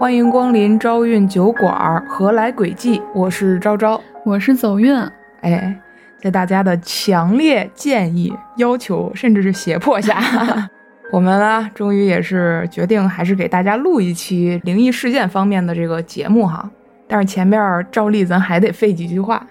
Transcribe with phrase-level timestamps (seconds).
[0.00, 3.02] 欢迎光临招运酒馆儿，何来轨迹？
[3.14, 4.96] 我是昭昭，我是走运。
[5.42, 5.78] 哎，
[6.16, 10.18] 在大家的强烈建议、要求，甚至是胁迫下，
[11.12, 16.70] 我们呢，终于也是决定，还是给大家录一期灵异事件方面的这个节目哈。
[17.06, 19.46] 但是前面照例咱还得费几句话。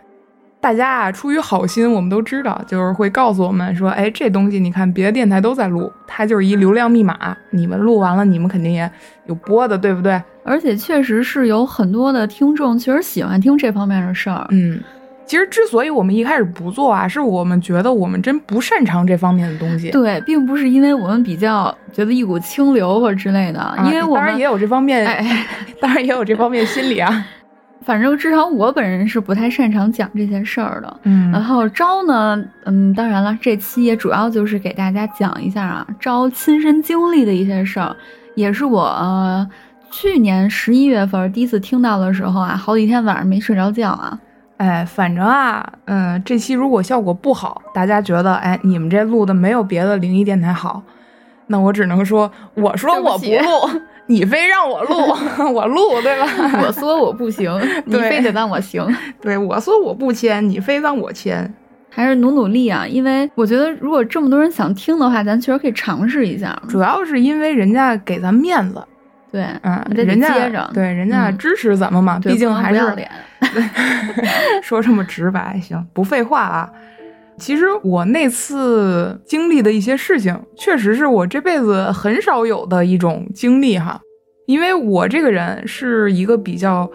[0.62, 8.92] 大家啊，出于好心，我们都知道，就是会告诉我们说，哎，这东西你看别的电台都在录，它就是一流量密码，你们录完了，你们肯定也
[9.28, 10.22] 有播的，对不对？
[10.44, 14.46] 而且确实是有很多的听众其实喜欢听这方面的事儿。
[14.50, 14.82] 嗯，
[15.26, 19.92] 其实之所以我们一开始不做啊，是我们觉得我们真不擅长这方面的东西。
[19.92, 25.46] 对，并不是因为我们比较觉得一股清流或者之类的，因为我们当然也有这方面，哎，
[25.80, 27.26] 当然也有这方面心理啊。
[27.82, 37.96] 反正至少我本人是不太擅长讲这些事儿的，嗯，然后招呢，嗯，当然了，这期也主要就是给大家讲一下啊，招亲身经历的一些事儿，
[38.36, 39.50] 也是我呃、
[39.90, 44.20] 去年十一月份第一次听到的时候啊，好几天晚上没睡着觉啊，
[44.58, 50.84] 哎，反正啊，嗯，这期如果效果不好，大家觉得哎，你们这录的没有别的灵异电台好，
[51.48, 53.82] 那我只能说，我说我不录。
[54.10, 54.96] 你非让我录，
[55.54, 56.28] 我录对吧？
[56.66, 57.52] 我说我不行，
[57.86, 58.84] 你非得让我行。
[59.22, 61.54] 对，我说我不签，你非让我签，
[61.92, 62.88] 还是努努力啊！
[62.88, 66.60] 因为我觉得，如果这么多人想听的话，咱确实可以尝试一下。
[66.68, 68.84] 主要是因为人家给咱面子，
[69.32, 73.08] 对，嗯，人家接着，对，人家支持咱们嘛，毕竟还是脸。
[74.64, 76.70] 说这么直白，行，不废话啊。
[77.40, 84.00] 其实我那次经历的一些事情，确实是我这辈子很少有的一种经历哈。
[84.46, 86.90] 因为我这个人是一个比较，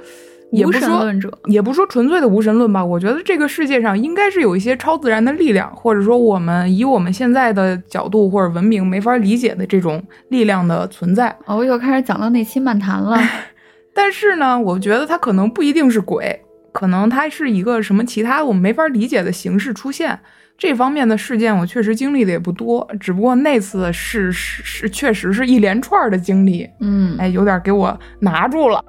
[0.64, 2.84] 无神论者也不说纯粹的无神论吧。
[2.84, 11.36] 我觉得这个世界上应该是有一些超自然的力量，或者说我们以我们现在的角度或者文明没法理解的这种力量的存在。
[11.46, 13.16] 哦，又开始讲到那期漫谈了。
[13.94, 16.43] 但是呢，我觉得它可能不一定是鬼。
[16.74, 20.18] 可能它是一个什么其他我们没法理解的形式出现，
[20.58, 28.84] 这方面的事件我确实经历的也不多，只不过那次是是是确实是一连串的经历，嗯，哎，有点给我拿住了。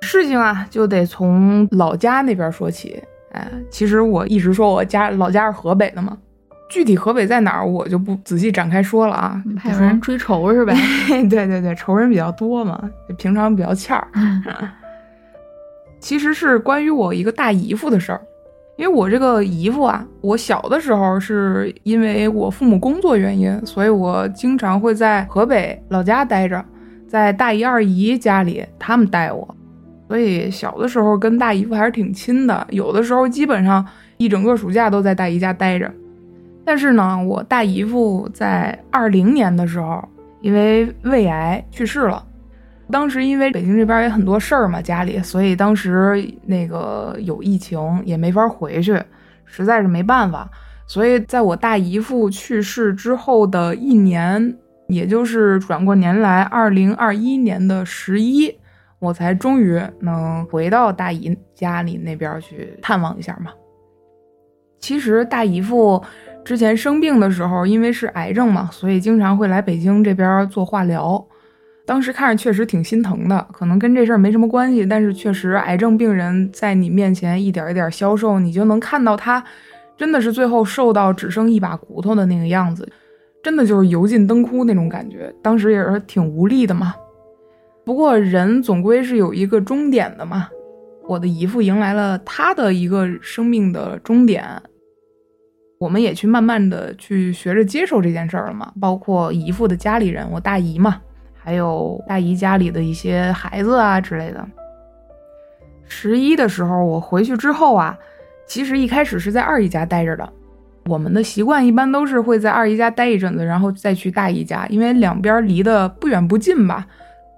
[0.00, 3.02] 事情啊，就得从老家那边说起，
[3.32, 6.16] 哎，其实我一直说我家老家是河北的嘛，
[6.70, 10.72] 具体河北在哪儿我就不仔细展开说了啊，怕有人追仇是呗？
[11.28, 12.80] 对对对，仇人比较多嘛，
[13.18, 14.06] 平常比较欠儿。
[16.00, 18.20] 其实是关于我一个大姨夫的事儿，
[18.76, 26.64] 因为我这个姨夫啊，我小的时候是因为我父母工作原因，所以我经常会在河北老家待着，
[27.08, 29.56] 在大姨二姨家里他们带我，
[30.06, 33.84] 所以小的时候跟大姨夫还是挺亲的，有的时候基本上
[34.16, 35.92] 一整个暑假都在大姨家待着。
[36.64, 40.06] 但是呢，我大姨夫在二零年的时候
[40.42, 42.24] 因为胃癌去世了。
[42.90, 46.14] 当时因为北京这边也很多事儿嘛，家里，所以当时
[46.46, 48.98] 那个有疫情也没法回去，
[49.44, 50.48] 实在是没办法。
[50.86, 54.56] 所以在我大姨夫去世之后的一年，
[54.86, 58.56] 也就是转过年来二零二一年的十一，
[58.98, 63.50] 我才终于能回到大姨家里那边去探望一下嘛。
[64.80, 66.02] 其实大姨父
[66.42, 71.22] 之前生病的时候，因为是癌症嘛，所以经常会来北京这边做化疗。
[71.88, 79.42] 当时看着确实挺心疼的，可能跟这事儿没什么关系，但是确实癌症病人在你面前一点一点消瘦，你就能看到他
[79.96, 82.86] 真的是最后瘦到只剩一把骨头的那个样子，
[83.42, 85.34] 真的就是油尽灯枯那种感觉。
[85.42, 86.94] 当时也是挺无力的嘛。
[87.86, 90.46] 不过人总归是有一个终点的嘛，
[91.08, 94.44] 我的姨父迎来了他的一个生命的终点，
[95.80, 101.00] 我们也去慢慢的去学着接受这件事儿了嘛，包括姨父的家里人，我大姨嘛。
[101.48, 104.46] 还有大姨家里的一些孩子啊之类的。
[105.86, 107.96] 十一的时候我回去之后啊，
[108.46, 110.30] 其实一开始是在二姨家待着的。
[110.84, 116.86] 我们的习惯一般都是会在二姨家待一阵子，然后再去大姨家，因为两边离得不远不近吧。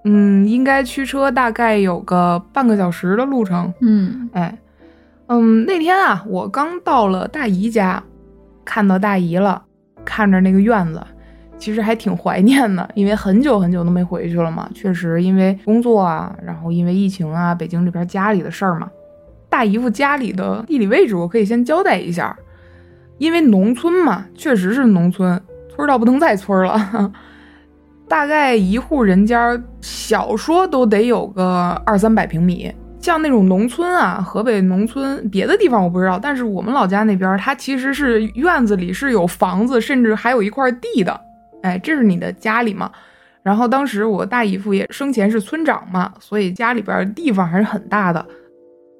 [0.03, 3.73] 嗯，应该驱车大概有个半个小时的路程。
[3.79, 4.57] 嗯，哎，
[5.27, 8.03] 嗯，那天啊，我刚到了大姨家，
[8.65, 9.63] 看到大姨了，
[10.03, 11.01] 看着那个院子。
[11.61, 14.67] 其实还挺怀念的，因为很久很久都没回去了嘛。
[14.73, 18.89] 确实，因为工作啊，然后因为疫情啊，北京这边家里的事儿嘛。
[19.47, 22.35] 大姨夫家里的地理位置，我可以先交代一下。
[23.19, 27.11] 因为农村嘛，确实是农村，村到不能再村了。
[28.09, 32.73] 大概一户人家，小说都得有个二三百平米。
[32.99, 41.19] 像那种农村啊，河北农村，别的地方我不知道，但是我们老家那边，它其实是院子里是有房子，甚至还有一块地的。
[41.61, 42.91] 哎，这是你的家里嘛？
[43.43, 48.25] 然后当时我大姨夫也生前是村长嘛，所以家里边地方还是很大的。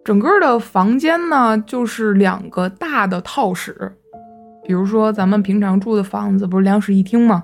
[0.03, 3.91] 整个的房间呢，就是两个大的套室。
[4.63, 7.43] 比如说咱们平常住的房子不是两室一厅吗？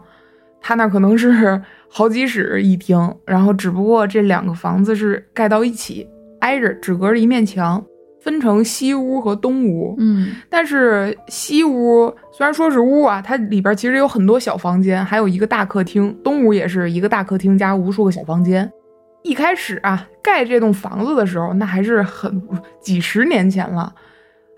[0.60, 6.08] 他那可能是 好几室一厅，然后只不过这两个房子是盖到一起，
[6.40, 7.84] 挨着，只隔着一面墙，
[8.22, 9.96] 分成西屋和东屋。
[10.00, 16.16] 嗯，但是西屋虽然说是屋啊，它里边其实有很多小房间，还有一个大客厅。
[16.24, 18.70] 东屋也是一个大客厅加无数个小房间。
[19.24, 22.42] 一开始啊，盖这栋房子的时候，那还是很
[22.82, 23.94] 几十年前了。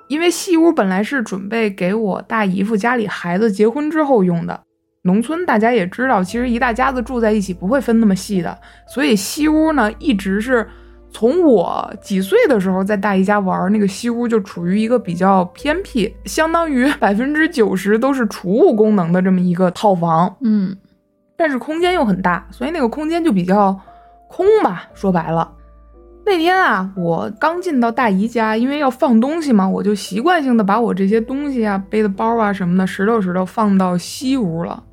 [0.08, 4.60] 因为西屋本来是准备给我大姨夫家里孩子结婚之后用的。
[5.04, 8.58] 农村大家也知道，其实一大家子住在一起不会分那么细的，
[8.88, 10.68] 所以西屋呢一直是
[11.12, 20.36] 从我几岁的时候在大姨家玩，那个西屋就处于一个比较偏僻，相当于 百分之九十都是储物功能的这么一个套房。
[20.42, 20.78] 嗯，
[21.36, 23.80] 但是空间又很大，所以那个空间就比较
[24.28, 24.88] 空吧。
[24.94, 25.54] 说白了。
[26.26, 34.84] 那天啊，我刚进到大姨家，因为要放东西嘛，我就习惯性的把我这些东西啊、背的包啊什么的，拾掇拾掇放到西屋了。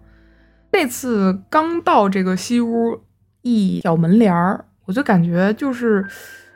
[0.73, 3.01] 那次刚到这个西屋，
[3.43, 6.05] 一小门帘儿，我就感觉就是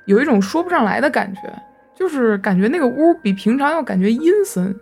[0.06, 1.40] 有一种说不上来的感觉，
[1.94, 4.74] 就是感觉那个屋比平常要感觉阴森。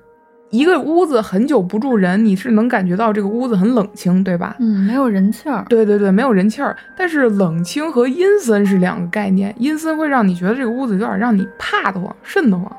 [0.50, 4.56] 一个屋子很久不住人，你是能感觉到这个屋子很冷清，对吧？
[4.60, 5.62] 嗯，没有人气儿。
[5.68, 6.74] 对对对，没有人气儿。
[6.96, 12.74] 但是冷清和阴森是两个概念，阴森会让你觉得这个屋子有点让你怕得慌、瘆得慌。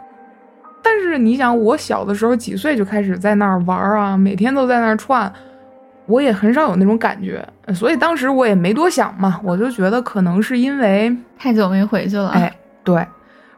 [0.81, 5.31] 但是你想，我小的时候几岁就开始在那儿玩啊，每天都在那儿串，
[6.09, 12.29] 我也很少有那种感觉，所以当时我也没多想嘛，我就觉得可能是因为太久没回去了。
[12.29, 12.53] 哎，
[12.83, 13.05] 对，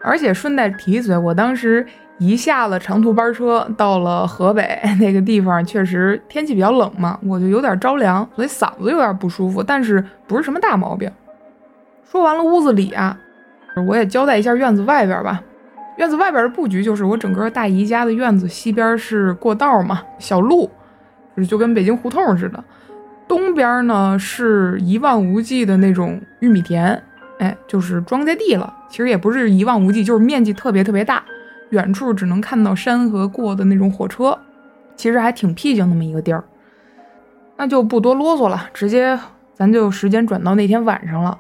[0.02, 1.88] 而且顺带提一嘴，我当时。
[2.18, 11.12] 一下了长途班车，到了河北 那个地方，确实天气比较冷嘛，我就有点着凉，所以嗓子有点不舒服，但是不是什么大毛病。
[12.04, 13.18] 说完了屋子里啊，
[13.88, 15.42] 我也交代一下院子外边吧。
[15.98, 20.70] 院子外边的布局就是我整个大姨家的院子，西边是过道嘛，小路，
[21.46, 22.64] 就跟北京胡同似的。
[23.28, 27.02] 东边呢是一望无际的那种玉米田，
[27.40, 28.74] 哎，就是庄稼地了。
[28.90, 31.24] 其实也不是一望无际，就是面积特别特别大。
[31.70, 34.38] 远处只能看到山和过的那种火车，
[34.98, 36.44] 其实还挺僻静那么一个地儿。
[37.56, 39.18] 那就不多啰嗦了，直接
[39.54, 41.38] 咱就时间转到那天晚上了。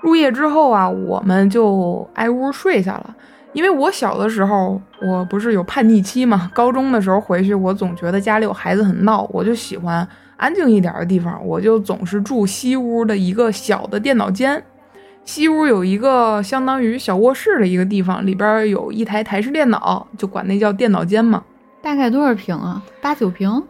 [0.00, 3.16] 入夜之后啊，我们就挨屋睡下了。
[3.54, 10.06] 因为我小的时候，我不是有叛逆期嘛，高中的时候回去，我总觉得家里有孩子很闹，我就喜欢
[10.36, 14.62] 安静一点的地方，我就总是住西屋的一个小的电脑间。
[15.24, 21.42] 西屋有一个相当于小卧室的一个地方，里边有一台台式电脑，就管那叫电脑间嘛。
[21.80, 22.82] 大概多少平啊？
[23.00, 23.62] 八九平？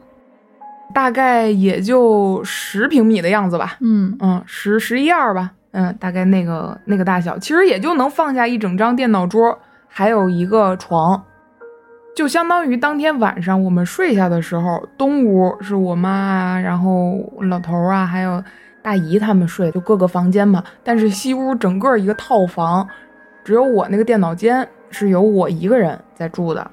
[0.93, 3.77] 大概也就十平米的样子吧。
[3.81, 5.53] 嗯嗯，十十一二吧。
[5.73, 9.59] 嗯，大概那个那个大小，其实也就能放下一整张电脑桌，
[9.97, 11.25] 还有一个床，
[12.17, 18.43] 就相当于当天晚上我们睡下的时候，东屋是我妈，然后老头啊，还有。
[18.83, 22.87] 大姨他们睡就各个房间嘛，但是西屋整个一个套房，
[23.43, 26.71] 只有我那个电脑间是由我一个人在住的。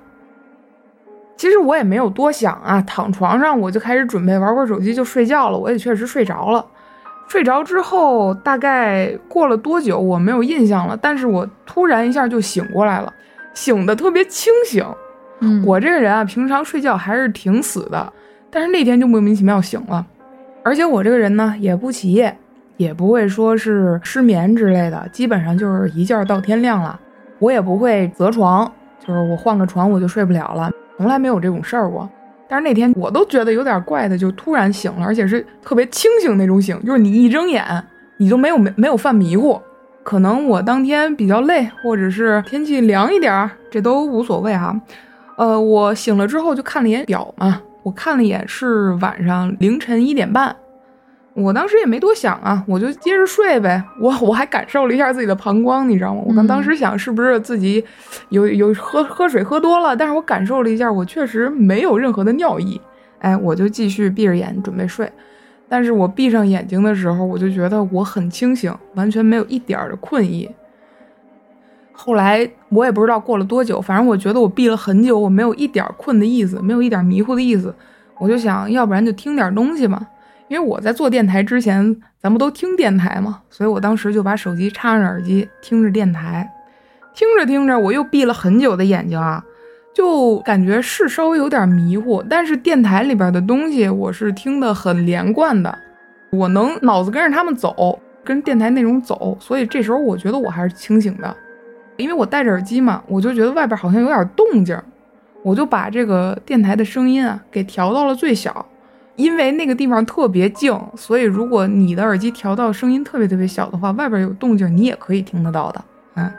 [1.38, 5.58] 其实我也没有多想啊，躺床上我就开始准备玩会手机就睡觉了。
[5.58, 6.66] 我也确实睡着了。
[7.32, 13.14] 睡着之后大概过了多久我没有印象了，但是我突然一下就醒过来了，
[13.54, 14.86] 醒的特别清醒。
[15.40, 18.12] 嗯，我这个人啊，平常睡觉还是挺死的，
[18.50, 20.06] 但是那天就莫名其妙醒了。
[20.62, 22.38] 而且我这个人呢，也不起夜，
[22.76, 27.00] 也不会说是失眠之类的，基本上就是一觉到天亮了。
[27.40, 28.70] 我也不会择床，
[29.00, 32.10] 就是我换个床我就睡不了了，从来没有这种事儿过。
[32.52, 37.64] 但是那天我都觉得有点怪的，就突然醒了，而且是特别清醒那种醒，就是你一睁眼，
[38.18, 39.58] 你就没有没没有犯迷糊。
[40.04, 44.78] 可能我当天比较累，或者是天气凉一点儿，这都无所谓哈。
[45.38, 47.62] 呃，我醒了之后就看了一眼表嘛。
[47.84, 50.54] 我看了一眼，是晚上凌晨一点半。
[51.34, 53.82] 我当时也没多想啊，我就接着睡呗。
[54.00, 56.22] 我我还感受了一下自己的膀胱，你知道吗？
[56.26, 57.84] 我刚当时想是不是自己
[58.30, 62.80] 有有喝喝水喝多了，但是我感受了一下，我确实没有任何的尿意。
[63.20, 65.10] 哎，我就继续闭着眼准备睡。
[65.70, 70.50] 但是我闭上眼睛的时候，我就觉得我很清醒，完全没有一点的困意。
[71.94, 77.74] 后来我也不知道过了多久，反正我觉得我闭了很久，我没有一点困的意思，没有一点迷糊的意思。
[78.18, 80.02] 我就想要不然就听点东西吧，
[80.52, 86.46] 因为我在做电台之前，咱们都听电台嘛，所以我当时就把手机插上耳机听着电台，
[87.16, 89.42] 听着听着我又闭了很久的眼睛啊，
[89.96, 95.74] 就感觉是稍微有点迷糊，但是电台里边的东西我是听得很连贯的。
[96.32, 101.34] 我能脑子跟着他们走，跟电台内容走，所以这时候我觉得我还是清醒的，
[101.96, 104.78] 因为我戴着耳机嘛，我就觉得外边好像有点动静，
[105.44, 108.66] 我就把这个电台的声音啊给调到了最小。
[109.16, 115.84] 因为那个地方特别静，所以如果你的耳机调到声音特别特别小的话，外边有动静你也可以听得到的。
[116.16, 116.32] 嗯，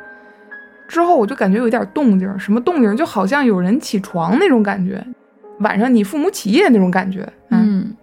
[0.88, 2.96] 之后我就感觉有点动静，什么动静？
[2.96, 5.04] 就好像有人起床那种感觉，
[5.60, 7.26] 晚上你父母起夜那种感觉。
[7.50, 7.94] 嗯，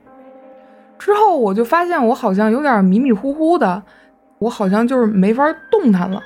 [0.98, 3.82] 之后我就发现我好像有点迷迷糊糊的，
[4.38, 6.22] 我好像就是没法动弹了。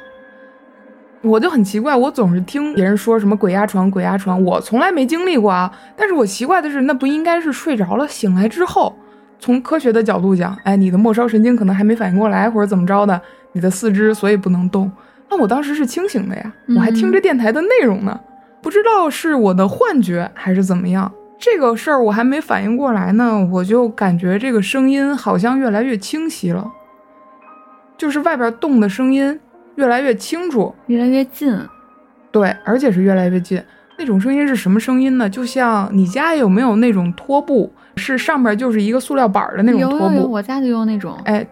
[1.23, 5.71] 我就很奇怪，我总是听别人说什么鬼压床、鬼压床，我从来没经历过啊。
[5.95, 8.93] 但是我奇怪的是，那不应该是睡着了醒来之后，
[9.39, 13.19] 从科学的角度讲，哎，你的末梢神经可能还没反应过来，或者怎么着的，
[13.53, 14.91] 你的四肢所以不能动。
[15.29, 18.19] 那我当时是清醒的呀，我还听着电台的内容呢，
[18.61, 21.09] 不知道是我的幻觉还是怎么样。
[21.39, 26.69] 这个事儿我还没反应过来呢，我就感觉这个声音好像越来越清晰了，
[27.97, 29.39] 就是外边动的声音。
[29.75, 31.57] 越来越清楚，越来越近，
[32.31, 33.61] 对，而且是越来越近。
[33.97, 35.29] 那种声音是什么声音呢？
[35.29, 40.31] 就像你家有没有那种拖布，是上面就是一个塑料板的那种拖布？
[40.31, 41.15] 我家就用那种。
[41.25, 41.45] 哎，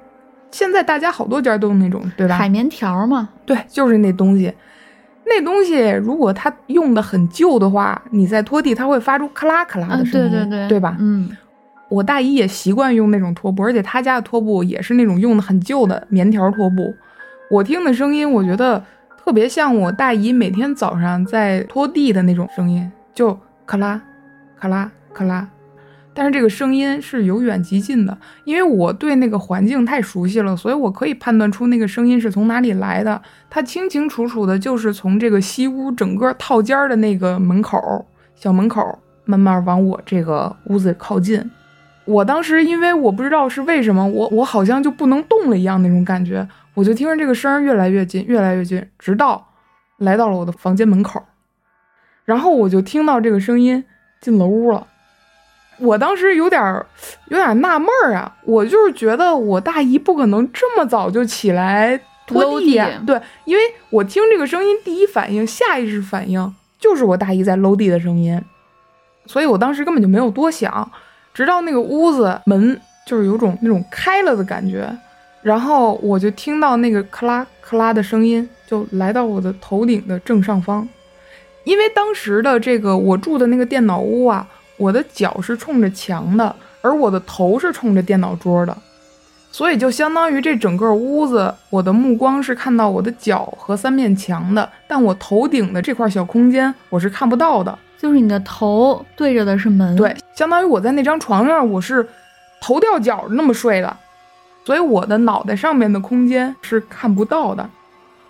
[0.49, 2.35] 现在大家好多家都用那种，对吧？
[2.35, 3.29] 海绵条嘛。
[3.45, 4.51] 对，就是那东西。
[5.23, 10.97] 那东西如果它用的很旧的话，你在拖地，它会发出咔啦咔啦的声音，对对对，对吧？
[10.99, 11.29] 嗯，
[11.89, 16.93] 我大姨也习惯用那种拖布，而且她家的拖布也是那种用的很旧的棉条拖布。
[17.51, 18.81] 我听的声音，我觉得
[19.17, 24.01] 特别像我大姨每天早上在拖地的那种声音，就咔啦，
[24.57, 25.45] 咔啦，咔啦。
[26.13, 33.21] 但是这个声音是由远及近的，因为我对那个环境太熟悉了，所以我可以判断出那个声音是从哪里来的。
[33.49, 41.51] 它清清楚楚的，就是从这个西屋整个套间的那个门口，小门口，慢慢往我这个屋子靠近。
[42.05, 46.47] 我当时因为我不知道是为什么，我我好像就不能动了一样那种感觉。
[46.73, 49.45] 我就听着这个声儿越来越近，越来越近，直到
[49.97, 51.21] 来到了我的房间门口，
[52.25, 53.83] 然后我就听到这个声音
[54.21, 54.87] 进了屋了。
[55.79, 56.61] 我当时有点
[57.29, 62.87] 有点纳闷儿啊，我就是觉得我大姨不可能这么早就起来拖地呀。
[63.05, 68.39] 对，因为我听这个声音，第一反应、下意识反应就是我大姨在搂地的声音，
[69.25, 70.89] 所以我当时根本就没有多想，
[71.33, 74.87] 直到那个屋子门就是有种那种开了的感觉。
[75.41, 80.87] 然后我就听到那个咔啦咔啦的声音，就来到我的头顶的正上方。
[81.63, 88.75] 因为当时的这个我住的那个电脑屋啊，我的脚是冲着墙的，而我的头是冲着电脑桌的，
[89.51, 97.77] 所以就相当于这整个屋子，我的目光是看到我的脚和三面墙的，但我头顶的这块小空间我是看不到的。
[97.97, 102.03] 就是你的头对着的是门，对，相当于我在那张床上，我是
[102.59, 103.95] 头掉脚那么睡的。
[104.71, 107.69] 所以我的脑袋上面的空间是看不到的，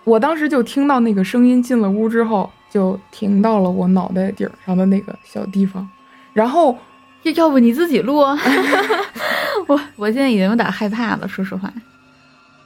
[0.02, 5.88] 我当时就听到那个声音进了屋之后，就停到了我脑袋顶上的那个小地方，
[6.32, 6.76] 然后
[7.22, 8.16] 要要不你自己录，
[9.68, 11.72] 我我现在已经有点害怕了，说实话。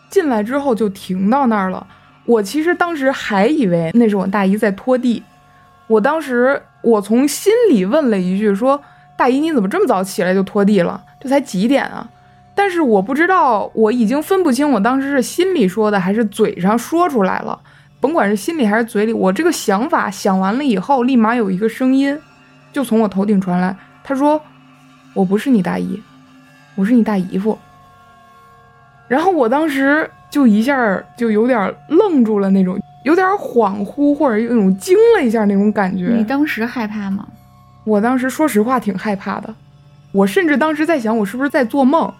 [0.08, 1.86] 进来之后就停到那儿了，
[2.24, 5.22] 我其实当时还以为那是我大姨在拖地，
[5.86, 8.82] 我当时我从心里问了一句，说
[9.18, 11.04] 大姨你怎么这么早起来就拖地了？
[11.20, 12.08] 这才几点啊？
[12.56, 17.60] 但是我不知道，我已经分不清我当时是心里说的还是嘴上说出来了。
[18.00, 22.18] 甭管是心里还是嘴里，我这个想法想完了以后，立马有一个声音
[22.72, 24.40] 就从我头顶传来，他说
[25.12, 26.00] ：“我不是你大姨，
[26.76, 27.58] 我是你大姨夫。”
[29.06, 36.08] 然后我当时就一下就有点愣住了，那种有点恍惚或者有种惊了一下那种感觉。
[36.16, 37.26] 你当时害怕吗？
[37.84, 39.54] 我当时说实话挺害怕的，
[40.12, 42.12] 我甚至当时在想，我是不是在做梦。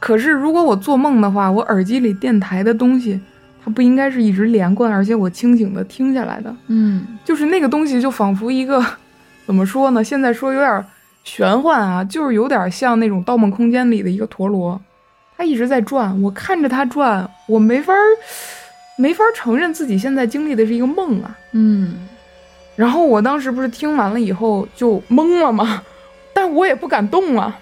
[0.00, 3.20] 可是，如果我做梦的话，我耳机里电台的东西，
[3.62, 6.52] 它不应该是一直连贯，而且我清醒的听下来的。
[6.68, 8.82] 嗯，就是那个东西，就仿佛一个，
[9.46, 10.02] 怎么说呢？
[10.02, 10.84] 现在说有点
[11.22, 14.80] 玄幻啊，就是有点像那种《盗梦空间》里的一个陀螺，
[15.36, 18.00] 它一直在转，我看着它转，我没法儿，
[18.96, 21.36] 没法承认自己现在经历的是一个梦啊。
[21.52, 22.08] 嗯，
[22.74, 25.82] 然后我当时不是听完了以后就懵了吗？
[26.32, 27.58] 但我也不敢动啊。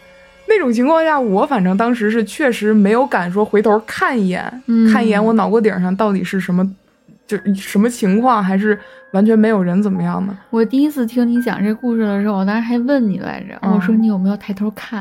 [0.48, 4.42] 那种情况下，我反正当时是确实没有敢说回头看一眼，
[4.92, 6.68] 看一眼我脑瓜顶上到底是什么，
[7.26, 8.78] 就什么情况，还是
[9.12, 10.36] 完全没有人怎么样呢？
[10.50, 15.00] 我第一次听你讲这故事的时候，我当时还问你来着，我说你有没有抬头看，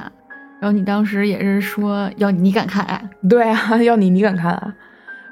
[0.60, 4.74] 然后你当时也是说要你敢看，对啊， 要你你敢看啊，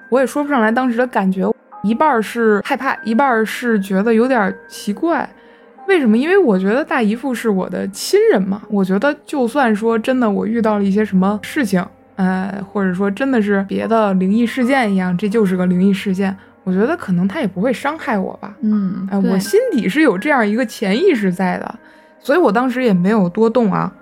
[0.10, 1.52] 我也说不上来当时的感觉，
[1.84, 5.28] 一半是害怕，一半是觉得有点奇怪。
[5.88, 6.18] 为什么？
[6.18, 8.62] 因为我觉得大姨夫是我的亲人嘛。
[8.70, 16.36] 我觉得就算说真的，我遇到了一些什么事情，呃，或者说真的是别的灵异事件一样，这就是个灵异事件。
[16.64, 18.56] 我觉得可能他也不会伤害我吧。
[18.62, 21.76] 嗯，我心底是有这样一个潜意识在的，
[22.20, 23.94] 所以我当时也没有多动啊。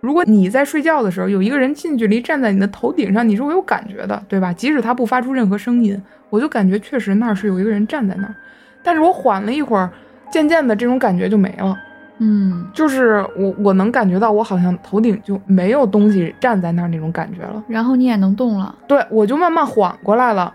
[0.00, 4.52] 如果你在睡觉的时候，有一个人近距离站在你的头顶上，你是会有感觉的，对吧？
[4.52, 8.34] 即使他不发出任何声音，我就感觉确实那儿是有一个人站在那儿。
[8.82, 9.90] 但是我缓了一会儿，
[10.30, 11.76] 渐渐的这种感觉就没了，
[12.18, 17.62] 嗯就是我我能感觉到我好像头顶就没有东西站在那儿那种感觉了。
[17.66, 18.74] 然后你也能动了。
[18.86, 20.54] 对，我就慢慢缓过来了。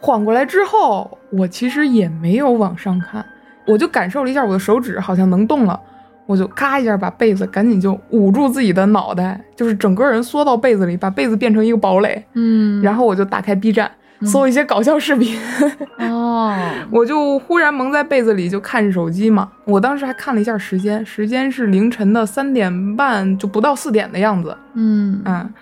[0.00, 3.24] 缓过来之后，我其实也没有往上看，
[3.66, 5.78] 我就感受了一下我的手指好像能动了，
[6.26, 12.24] 我就咔一下把被子赶紧就捂住自己的脑袋，就是整个人缩到被子里，把被子变成一个堡垒。
[12.32, 13.88] 嗯，然后我就打开 B 站，
[14.24, 15.38] 搜一些搞笑视频，
[15.98, 16.56] 哦，
[16.90, 19.50] 我就忽然蒙在被子里就看手机嘛。
[19.64, 24.56] 我当时还看了一下时间，时间是凌晨的三点半，就不到四点的样子。
[24.74, 25.52] 嗯，嗯，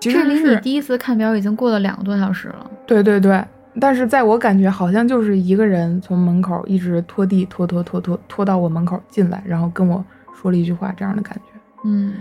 [0.00, 2.70] 其实离你第一次看表已经过了两个多小时了。
[2.86, 3.42] 对对对，
[3.80, 10.04] 但是在我感觉好像就是一个人从门口一直拖地拖拖拖拖拖到我门口进来，然后跟我
[10.40, 11.60] 说了一句话，这样的感觉。
[11.84, 12.14] 嗯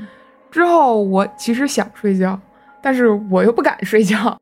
[0.51, 2.39] 之后我其实想睡觉，
[2.82, 4.36] 但是我又不敢睡觉，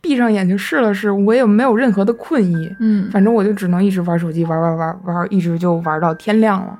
[0.00, 6.78] 闭上眼睛试了试，我也没有任何的困意，嗯，反正我就只能一直玩手机，玩玩玩玩，一直就玩到天亮了。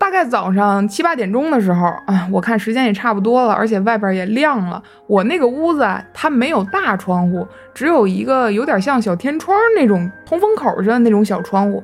[0.00, 4.82] 大概早上七八点钟的时候，啊，我看时间也差不多了，而且外边也亮了。
[5.06, 11.82] 我那个屋子啊，它没有大窗户，只有一个有点像小天窗那种通风口似的那种小窗户。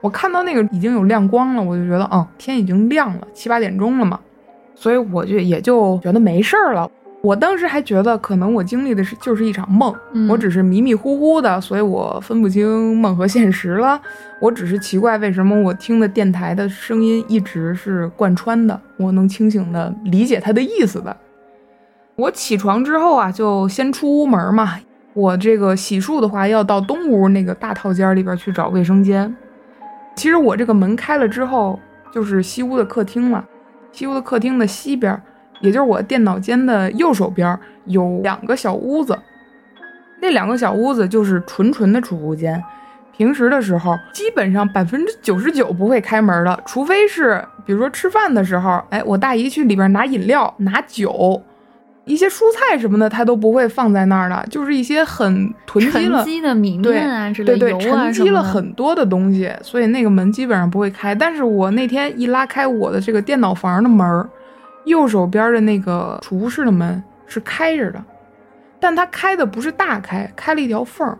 [0.00, 4.20] 我看到那个已经有亮光了，我就觉得，嗯，天已经亮了，七八点钟了嘛，
[4.74, 6.88] 所以我就也就觉得没事儿了。
[7.26, 14.00] 我当时还觉得，可能我经历的是就是一场梦，嗯我只是迷迷糊糊的，所以我分不清梦和现实了。
[14.40, 21.16] 我只是奇怪，为什么我听的电台的声音一直是贯穿的，我能清醒的理解它的意思的。
[22.14, 24.78] 我起床之后啊，就先出屋门嘛。
[25.12, 29.34] 我这个洗漱的话，要到东屋那个大套间里边去找卫生间。
[30.14, 31.76] 其实我这个门开了之后，
[32.12, 33.44] 就是西屋的客厅了。
[33.90, 35.20] 西屋的客厅的西边，
[35.60, 39.18] 也就是我电脑间的右手边，有两个小屋子。
[40.20, 42.62] 那两个小屋子就是纯纯的储物间，
[43.14, 51.42] 平时的时候基本上百分之九十九不会开门的，除非是比如说吃饭的时候，哎，我大姨去里边拿饮料、拿酒，
[52.06, 56.24] 一些蔬菜什么的，她都不会放在那儿的，就是一些很囤积沉了。
[56.24, 61.14] 积的米对面啊之类对对，油啊沉积了很多的东西，所以那个门基本上不会开。
[61.14, 64.26] 但是我那天一拉开我的这个电脑房的门儿，
[64.86, 68.02] 右手边的那个储物室的门是开着的，
[68.80, 71.18] 但它开的不是大开，开了一条缝儿。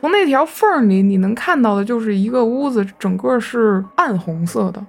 [0.00, 4.84] 从那条缝儿里，你能看到的就是一个屋子，整个是暗红色的。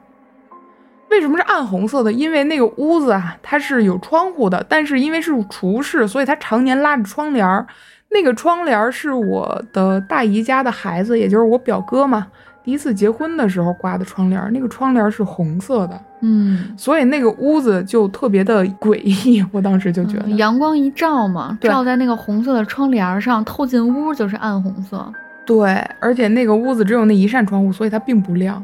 [1.09, 2.11] 为什么是暗红色的？
[2.11, 7.65] 因为那个屋子啊，它是有窗户的，但是因为是储物室，所以它常年拉着窗帘儿。
[8.09, 12.27] 那个窗帘儿是我的大姨家的孩子，也就是我表哥嘛，
[12.63, 14.49] 第一次结婚的时候挂的窗帘儿。
[14.51, 19.45] 那个窗帘儿是红色的，嗯，所以那个屋子就特别的诡异。
[19.53, 25.05] 我当时就觉得，嗯阳光一照嘛，照在那个红色的窗帘上，透进屋就是暗红色。
[25.45, 28.63] 对，而且那个屋子只有那一扇窗户，所以它并不亮。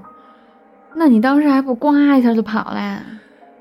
[0.95, 2.97] 那你当时还不呱一下就跑嘞？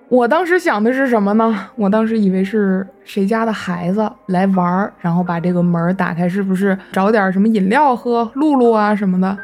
[0.08, 1.68] 我当时想的是什么呢？
[1.76, 9.36] 我当时以为是谁家的孩子来玩儿，然后把这个门打开，是不是找点什么饮料喝，露露啊什么的？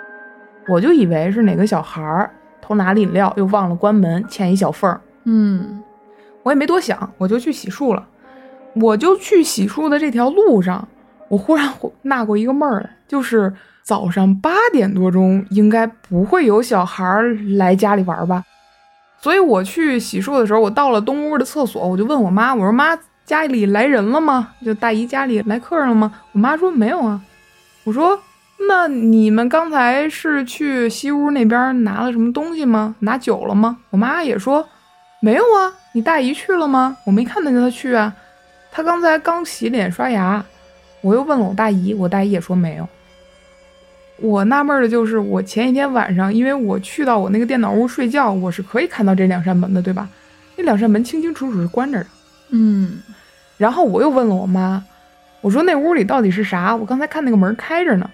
[0.66, 5.00] 我就以为是哪个小孩儿偷拿了饮料，又忘了关门，欠一小缝儿。
[5.24, 5.82] 嗯
[6.42, 8.06] 我也没多想，我就去洗漱了。
[8.74, 10.86] 我就去洗漱的这条路上，
[11.28, 18.44] 我忽然纳过一个闷儿来，就是早上八点多钟，应该不会有小孩儿来家里玩儿吧？
[19.18, 24.50] 所以我去洗漱的时候，我到了东屋的厕所，我就问我妈，我说妈，家里来人了吗？
[24.64, 26.12] 就大姨家里来客人了吗？
[26.32, 27.20] 我妈说没有啊。
[27.84, 28.20] 我说
[28.68, 32.96] 那你们刚才是去西屋那边拿了什么东西吗？
[33.00, 33.76] 拿酒了吗？
[33.90, 34.66] 我妈也说
[35.20, 35.72] 没有啊。
[35.92, 36.96] 你大姨去了吗？
[37.04, 38.14] 我没看见她去啊。
[38.70, 40.44] 她刚才刚洗脸刷牙。
[41.02, 42.88] 我又问了我大姨，我大姨也说没有。
[44.18, 50.08] 我纳闷的就是，我前一天晚上，因为我去到我那个电脑屋睡觉，我是可以看到这两扇门的，对吧？
[50.56, 52.06] 那两扇门清清楚楚是关着的。
[52.50, 53.02] 嗯
[53.58, 54.82] 然后我又问了我妈，
[55.42, 56.74] 我说那屋里到底是啥？
[56.74, 58.10] 我刚才看那个门开着呢。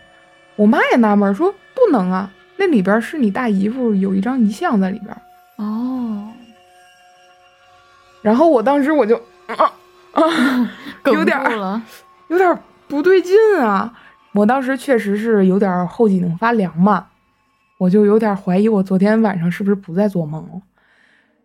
[0.56, 5.16] 我妈也纳闷说不能啊，那里边是你大姨夫有一张遗像在里边。
[5.56, 6.28] 哦，
[8.22, 9.72] 然后我当时我就啊
[10.12, 10.70] 啊，
[11.06, 11.38] 有点。
[12.28, 13.92] 有点不对劲啊！
[14.32, 17.08] 我当时确实是有点后脊梁发凉嘛，
[17.76, 20.62] 我就有点怀疑我昨天晚上是不是不在做梦了。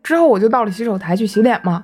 [0.01, 1.83] 之后我就到了洗手台去洗脸嘛，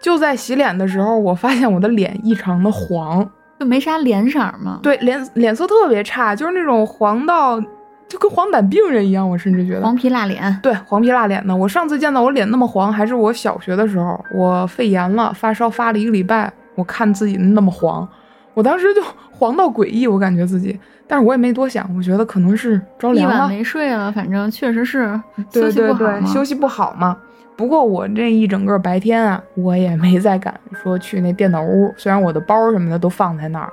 [0.00, 3.28] 就在洗脸的时候，我发现我的脸异常的黄，
[3.64, 4.78] 就没啥脸色嘛？
[4.82, 7.58] 对，脸脸色特别差，就是那种黄到
[8.06, 9.28] 就跟黄疸病人一样。
[9.28, 10.60] 我甚至觉得黄皮辣脸。
[10.62, 11.56] 对，黄皮辣脸的。
[11.56, 18.06] 我上次见到我脸那么黄，还是我小学的时候，我肺炎了，发烧发了一个礼拜，我看自己那么黄，
[18.52, 25.18] 我当时就 黄到诡异，我感觉自己，但是我也没多想，我觉得可能是着凉了，一晚没睡了，反正确实是
[25.50, 27.16] 休息不好对对，嘛休息不好嘛。
[27.56, 33.72] 不过我这一整个白天啊，我也没再敢说去那电脑屋，虽然我的包什么的都放在那儿。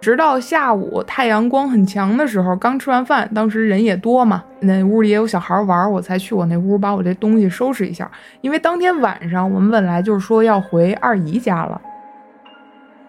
[0.00, 8.08] 直到下午太阳光很强的时候，刚吃完饭，当时人也多嘛，那屋里也有小孩玩，我才去我那屋把我这东西收拾一下。
[8.40, 11.80] 因为当天晚上我们本来就是说要回二姨家了，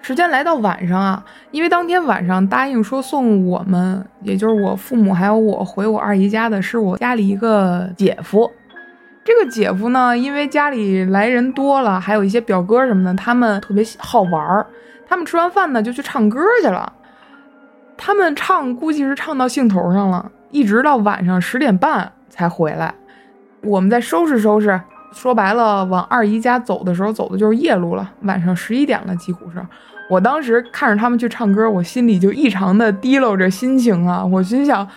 [0.01, 8.51] 时间来到晚上啊，因为当天晚上答应说送我们，也就是我父母还有我回我二姨家的是我家里一个姐夫。
[9.29, 14.65] 这个姐夫呢，因为家里来人多了，还有一些表哥什么的，他们特别好玩儿。
[15.07, 16.91] 他们吃完饭呢，就去唱歌去了。
[17.95, 22.91] 他们唱估计是唱到兴头上了，一直到晚上十点半才回来。
[23.61, 24.81] 我们再收拾收拾，
[25.13, 29.63] 说白了，往二姨家走的时候，走的就是夜路了，晚上十一点了，几乎是。
[30.09, 34.87] 我当时看着他们去唱歌，我心里就异常的提溜着心情啊，我心想，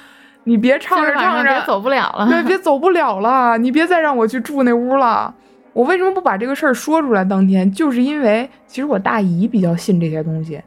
[0.44, 2.26] 你别唱着唱着别走不了了。
[2.28, 5.34] 对，别走不了了，你别再让我去住那屋了。
[5.72, 7.24] 我为什么不把这个事儿说出来？
[7.24, 10.60] 当天就是因为，其实我大姨比较信这些东西。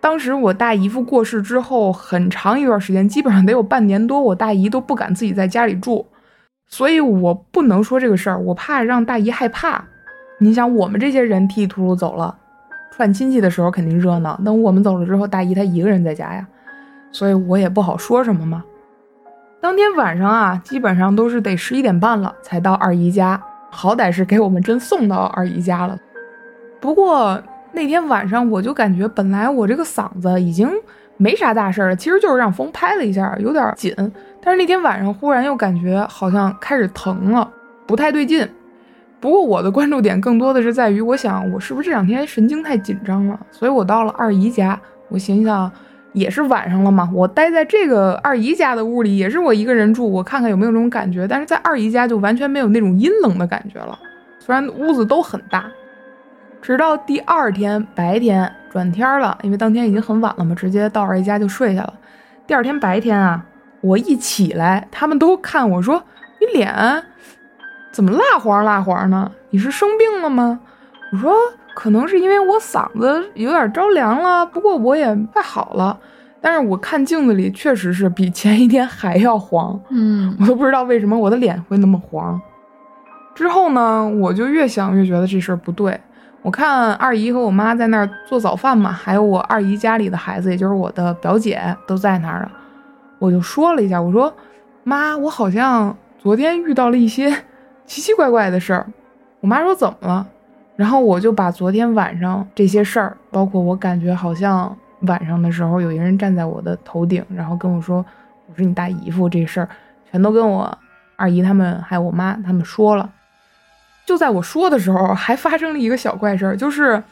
[0.00, 6.06] 当时我大姨夫过世之后，很长一段时间，基本上得有半年多，我大姨都不敢自己在家里住，
[6.68, 9.84] 所以我不能说这个事儿，我怕让大姨害怕。
[10.38, 12.36] 你想，我们这些人稀里秃噜走了，
[12.92, 16.46] 串亲戚的时候肯定热闹，等我们走了之后，大姨她一个人在家呀，
[17.10, 18.62] 所以我也不好说什么嘛。
[19.60, 25.98] 当天晚上啊，基本上都是得十一点半了才到二姨家，好歹是给我们真送到二姨家了。
[26.80, 27.42] 不过
[27.72, 30.70] 那天晚上我就感觉，本来我这个嗓子已经
[31.16, 33.92] 没啥大事儿了，其实就是让风拍了一下，有点紧。
[34.40, 37.50] 但是那天晚上忽然又感觉好像开始疼了，
[37.86, 38.48] 不太对劲。
[39.18, 45.72] 不过我的关注点更多的是在于，我想我是不是这两天神经太紧张了，所以我到了二姨家，我心想。
[46.16, 51.28] 也是晚上了嘛，我待在这个二姨家的屋里，也是我一个人住，我看看有没有这种感觉。
[51.28, 53.98] 但是在二姨家就完全没有那种阴冷的感觉了，
[54.38, 55.66] 虽然屋子都很大。
[56.62, 61.92] 直到第二天白天转天了，因为当天已经很晚了嘛，直接到二姨家就睡下了。
[62.46, 63.44] 第二天白天啊，
[63.82, 66.02] 我一起来，他们都看我说
[66.40, 67.04] ：“你脸
[67.92, 69.30] 怎么蜡黄蜡黄呢？
[69.50, 70.60] 你是生病了吗？”
[71.12, 71.34] 我说。
[71.76, 75.98] 可能是因为我嗓子有点着凉了，不过我也快好了。
[76.40, 82.40] 但是我看镜子里确实是比前一天还要黄，嗯， 我都不知道为什么我的脸会那么黄。
[83.34, 86.00] 之后呢，我就越想越觉得这事儿不对。
[86.40, 92.52] 我看二姨和我妈在那儿做早饭嘛，还有我二姨家里的孩子，也就是我的表姐都在那儿了。
[93.18, 94.32] 我就说了一下，我说
[94.82, 97.30] ：“妈，我好像昨天遇到了一些
[97.84, 98.86] 奇奇怪怪的事儿。”
[99.40, 100.26] 我妈说：“怎么了？”
[100.76, 108.04] 然后我就把昨天晚上这些事儿，包括我感觉好像晚上的时候有一个人站在我的头顶，然后跟我说
[108.46, 109.68] 我是你大姨夫这事儿，
[110.10, 110.78] 全都跟我
[111.16, 113.10] 二姨他们还有我妈他们说了。
[114.04, 117.02] 就在我说的时候，还发生了一个小怪事儿，就是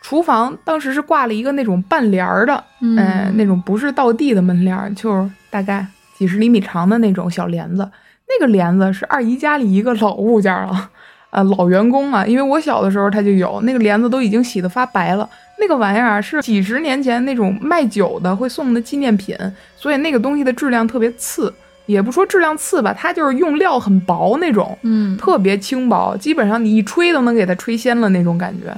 [0.00, 5.84] 厨房当时是挂了一个那种半帘儿的，嗯呃，那种不是倒地的门帘儿，就是大概
[6.16, 7.90] 几十厘米长的那种小帘子。
[8.28, 10.90] 那个帘子是二姨家里一个老物件了。
[11.36, 15.28] 呃，老员工啊，因为我小的时候他就有那个帘子，都已经洗得发白了。
[15.58, 19.36] 那个玩意儿是几十年前那种卖酒的会送的纪念品，
[19.76, 21.52] 所以那个东西的质量特别次，
[21.84, 28.74] 也不说质量次吧，它就是用料很薄那种，嗯，特别轻薄，基本上你一吹都能给它吹掀了那种感觉。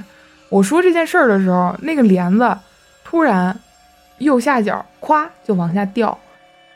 [0.49, 2.57] 我说这件事儿的时候，那个帘子
[3.05, 3.57] 突然
[4.17, 6.17] 右下角咵就往下掉，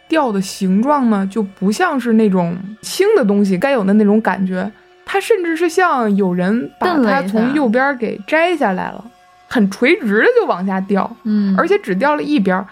[0.08, 4.72] 掉的形状呢就不像是那种轻的东西该有的那种感觉。
[5.14, 9.06] 它甚至是像有人把它从右边给摘下来了，
[9.48, 12.66] 很垂直的就往下掉，嗯，而且只掉了一边。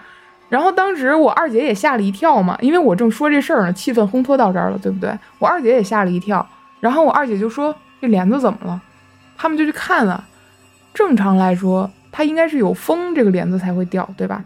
[0.48, 5.16] 然后当时我二姐也吓了一跳嘛，因为我正说这事儿呢，气氛烘托到这儿了，对不对？
[5.38, 6.44] 我二姐也吓了一跳，
[6.80, 8.82] 然后我二姐就说：“这帘子怎么了？”
[9.38, 10.24] 他们就去看了。
[10.92, 14.42] 正常来说，它应该是有风，这个帘子才会掉，对吧？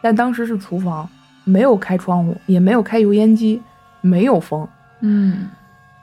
[0.00, 1.08] 但当时是厨房，
[1.42, 3.60] 没有开窗户，也没有开油烟机，
[4.00, 4.68] 没有风。
[5.00, 5.48] 嗯，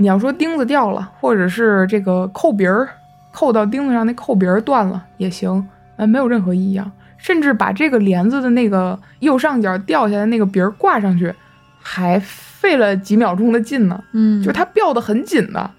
[0.01, 2.88] 你要说钉子掉了，或者是这个扣鼻儿
[3.31, 6.89] 扣到钉子上那扣鼻儿断了也行，呃，没有任何异样。
[7.17, 11.35] 甚至把这个帘子的那个右上角掉下来那个鼻儿挂上去，
[11.81, 14.01] 还费了几秒钟的劲呢。
[14.13, 15.69] 嗯，就是它吊得很紧的，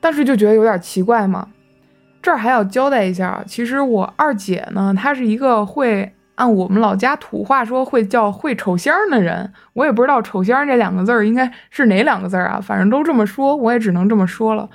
[0.00, 1.46] 但是就觉得有点奇怪嘛。
[2.20, 9.52] 这儿还要交代一下，其实我二姐呢，她是一个会按我们老家土话说会叫会瞅香的人。
[9.74, 14.68] 我也不知道“瞅香”这两个字儿应该是哪两个字儿啊，反正都这么说，我也只能这么说了。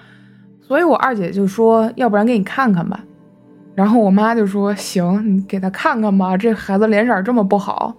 [0.62, 3.04] 所以我二姐就说：“要不然给你看看吧。”
[3.74, 7.96] 然后我妈就说：“行，你给她看看吧，这孩子脸色这么不好。”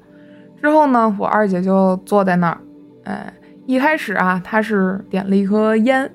[0.61, 2.59] 之后呢，我二姐就坐在那儿，
[3.05, 3.33] 哎，
[3.67, 6.11] 一开始啊，她是点了一颗烟。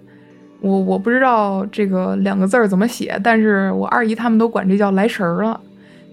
[0.60, 5.60] 我我不知道这个两个字儿怎么写，但是我二姨他们都管这叫来神儿了，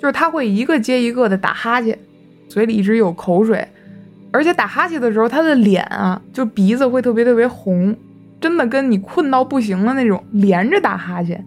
[0.01, 1.99] 就是他会一个接一个的打哈欠，
[2.49, 3.67] 嘴里一直有口水，
[4.31, 7.97] 而且打哈欠的时候，他的脸啊，就鼻子会特别特别红，
[8.41, 11.45] 真的跟你困到不行了那种，连着打哈欠。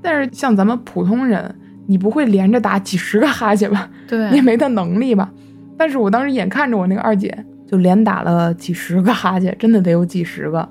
[0.00, 1.54] 但是像咱们普通人，
[1.86, 3.88] 你不会连着打几十个哈欠吧？
[4.08, 5.30] 对，你也没那能力吧？
[5.78, 10.68] 但是我当时眼看着我那个二姐就连打了几十个哈欠，真的得有几十个。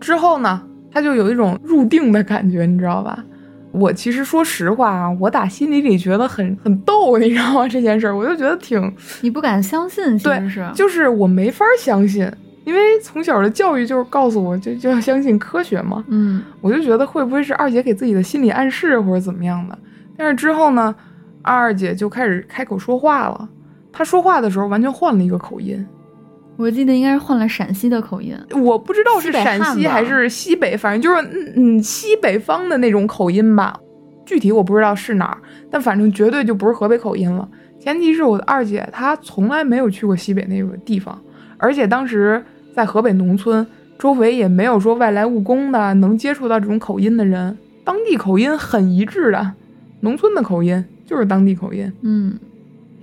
[0.00, 0.62] 之后呢？
[0.96, 3.24] 他就有一种入定的感觉，你知道吧？
[3.74, 7.66] 我其实说实话啊，我打心底里觉得很很逗，你知道吗？
[7.68, 8.80] 这件事儿，我就觉得挺……
[9.20, 12.30] 你不敢相信，其实是就是我没法相信，
[12.64, 16.04] 因为从小的教育就是告诉我就就要相信科学嘛。
[16.06, 19.76] 嗯，我就觉得会不会是二姐给自己的心理暗示或者怎么样的？
[20.16, 20.94] 但是之后呢，
[21.42, 23.48] 二姐就开始开口说话了，
[23.92, 25.84] 她说话的时候完全换了一个口音。
[26.56, 33.78] 我记得应该是换了陕西的口音，我不知道是陕西还是西北，反正就是嗯嗯西北方的那种口音吧，
[34.24, 35.38] 具体我不知道是哪儿，
[35.70, 37.48] 但反正绝对就不是河北口音了。
[37.80, 41.20] 前提是我的二姐她从来没有去过西北那个地方，
[41.58, 43.66] 而且当时在河北农村，
[43.98, 49.52] 周围也没有说外来务工的能接触到这种口音的人，当地口音很一致的，
[50.00, 52.38] 农村的口音就是当地口音，嗯。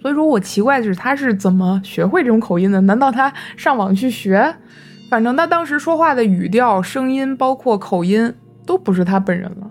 [0.02, 2.82] 所以说我奇怪的是他是怎么学会这种口音的？
[2.82, 4.56] 难道他上网去学？
[5.10, 8.34] 反正他当时说话的语调、声音，包括口音，
[8.66, 9.70] 都不是他本人了。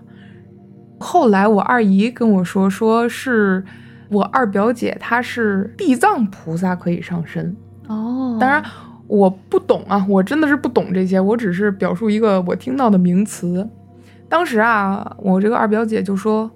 [0.99, 3.65] 后来我二姨跟我说，说是
[4.09, 7.55] 我二表姐，她是地藏菩萨可以上身
[7.87, 8.37] 哦。
[8.39, 8.63] 当然
[9.07, 13.67] 我不懂啊，我真的是不懂这些，我只是表述一个我听到的名词。
[14.29, 16.49] 当时啊，我这个二表姐就说：“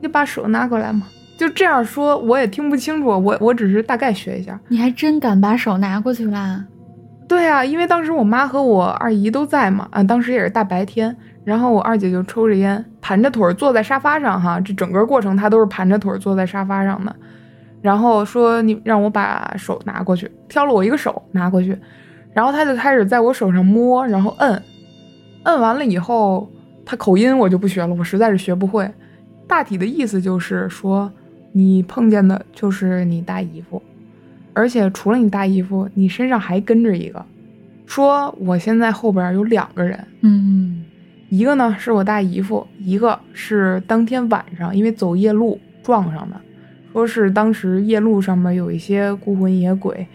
[0.00, 3.08] 你把手拿过来嘛。”就这样说，我也听不清楚。
[3.08, 4.58] 我我只是大概学一下。
[4.68, 6.64] 你还真敢把手拿过去啦？
[7.28, 9.86] 对啊，因为当时我妈和我二姨都在嘛。
[9.90, 11.14] 啊，当时也是大白天。
[11.44, 14.58] 然后我二姐就抽着烟，盘着腿坐在沙发上哈。
[14.60, 17.14] 这整个过程她都是盘着腿坐在沙发上的。
[17.82, 21.78] 然后说你让我把手拿过去，挑了我一个手拿过去。
[22.32, 24.62] 然后她就开始在我手上摸，然后摁，
[25.44, 26.50] 摁完了以后，
[26.84, 28.90] 她口音我就不学了，我实在是学不会。
[29.46, 31.12] 大体的意思就是说。
[31.56, 33.82] 你碰见的就是你大姨夫，
[34.52, 37.24] 而且除了你大姨夫，你身上还跟着一个。
[37.86, 40.84] 说我现在后边有两个人，嗯，
[41.30, 46.38] 一个呢是我大姨夫，一个是当天晚上因为走夜路撞上的。
[46.92, 50.06] 说是当时夜路上面有一些孤魂野鬼，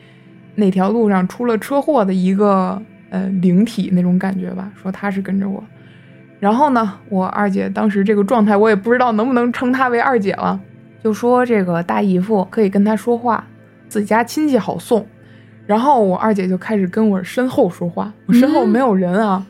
[0.53, 4.71] 哪条路上出了车祸的一个呃灵体那种感觉吧。
[4.79, 5.63] 说他是跟着我，
[6.39, 10.59] 然后呢，我二姐当时这个状态，我也不知道能不能称她为二姐了。
[11.03, 13.43] 就说这个大姨夫可以跟他说话，
[13.89, 15.05] 自己家亲戚好送，
[15.65, 19.45] 然后我二姐就开始跟我身后说话，我身后没有人啊，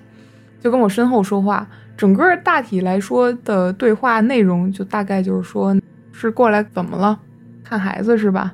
[0.60, 1.68] 就跟我身后说话。
[1.98, 5.76] 整个大体来说的对话内容就大概就是说，
[6.12, 7.20] 是过来怎么了？
[7.64, 8.54] 看孩子是吧？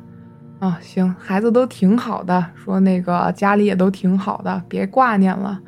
[0.59, 5.59] 啊，行，孩子都挺好的，说那个家里也都挺好的，别挂念了，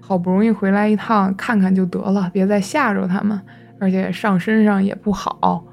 [0.00, 3.40] 好不容易回来一趟，看看就得了，别再吓着他们，
[3.80, 5.64] 而且上身上也不好。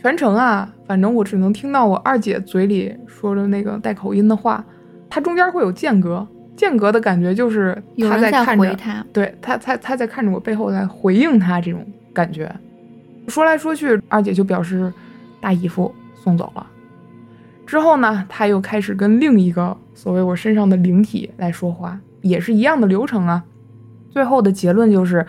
[0.00, 4.64] 全程啊，反正我只能听到我二姐嘴里说着那个带口音的话，
[5.10, 7.76] 她中间会有间隔，间隔的感觉就是
[8.08, 12.50] 她在看着，他，对她，她，她在看着我背后在回应她这种感觉。
[13.28, 14.90] 说来说去，二姐就表示
[15.38, 16.66] 大姨夫送走了。
[17.66, 23.44] 之后呢，她又开始跟另一个所谓我身上的灵体来说话，也是一样的流程啊。
[24.08, 25.26] 最后的结论就是，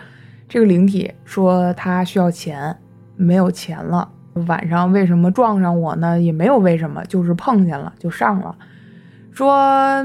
[0.48, 2.74] 这个灵体说他需要钱，
[3.16, 4.10] 没有钱了。
[4.46, 6.20] 晚上为什么撞上我呢？
[6.20, 8.54] 也没有为什么，就是碰见了就上了。
[9.30, 10.04] 说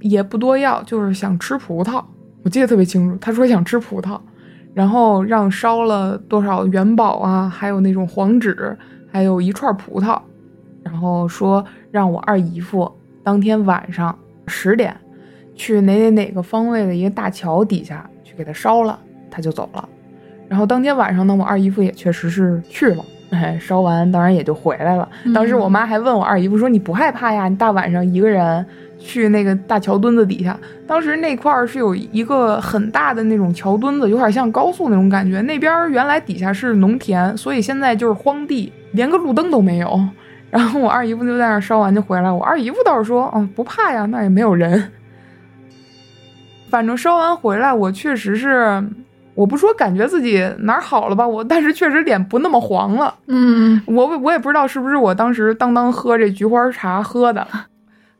[0.00, 2.02] 也不多要，就是想吃葡萄。
[2.42, 4.18] 我记得特别清楚，他说想吃葡萄，
[4.74, 8.76] 然后让烧了多少元宝啊，还有那种黄纸，
[9.10, 10.20] 还有一串葡萄，
[10.82, 12.90] 然后说让我二姨夫
[13.22, 14.96] 当天晚上十点
[15.54, 18.98] 去哪哪哪个方位的一个大桥底下去给他烧了，
[19.30, 19.88] 他就走了。
[20.48, 23.04] 然后当天晚上呢，我二姨夫也确实是去了。
[23.32, 25.08] 哎，烧完当然也就回来了。
[25.24, 27.48] 嗯当时我妈还问我二姨夫说：“你不害怕呀？
[27.48, 28.64] 你大晚上一个人
[28.98, 35.40] 去那个大桥墩子底下？”当时那块儿是有一个很大的那种桥墩子，有点像高速那种感觉。
[35.40, 40.00] 那边儿原来底下是农田，所以现在就是荒地，连个路灯都没有。
[40.50, 44.92] 然后我二姨夫就在那儿烧完就回来，我二姨夫倒是说：“嗯，不怕呀，那也没有人。”
[46.68, 48.82] 反正烧完回来，我确实是，
[49.34, 53.14] 我不说感觉自己哪儿好了吧，我但是确实脸不那么黄了。
[53.26, 57.46] 嗯，我我也不知道是不是我当时当当喝这菊花茶喝的，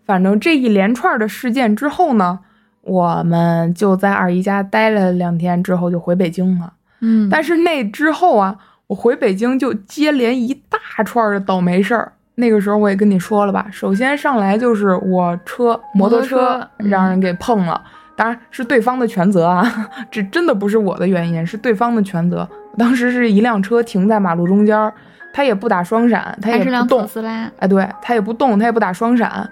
[0.07, 2.38] 反正这一连串的事件之后呢，
[2.81, 6.72] 我们就在二姨家待了两天，之后就回北京了。
[7.01, 12.12] 嗯，但是那之后啊，我回北京就接连一大串的倒霉事儿。
[12.37, 17.83] 那个时候我也跟你说了吧，首先上来就是我车摩托车嗯让人给碰了。
[18.14, 19.64] 当然是对方的全责啊，
[20.11, 22.48] 这真的不是我的原因，是对方的全责。
[22.77, 24.92] 当时是一辆车停在马路中间儿，
[25.33, 27.51] 他也不打双闪，他还是辆特也不动，斯拉。
[27.59, 29.51] 哎，对他也不动，他也不打双闪，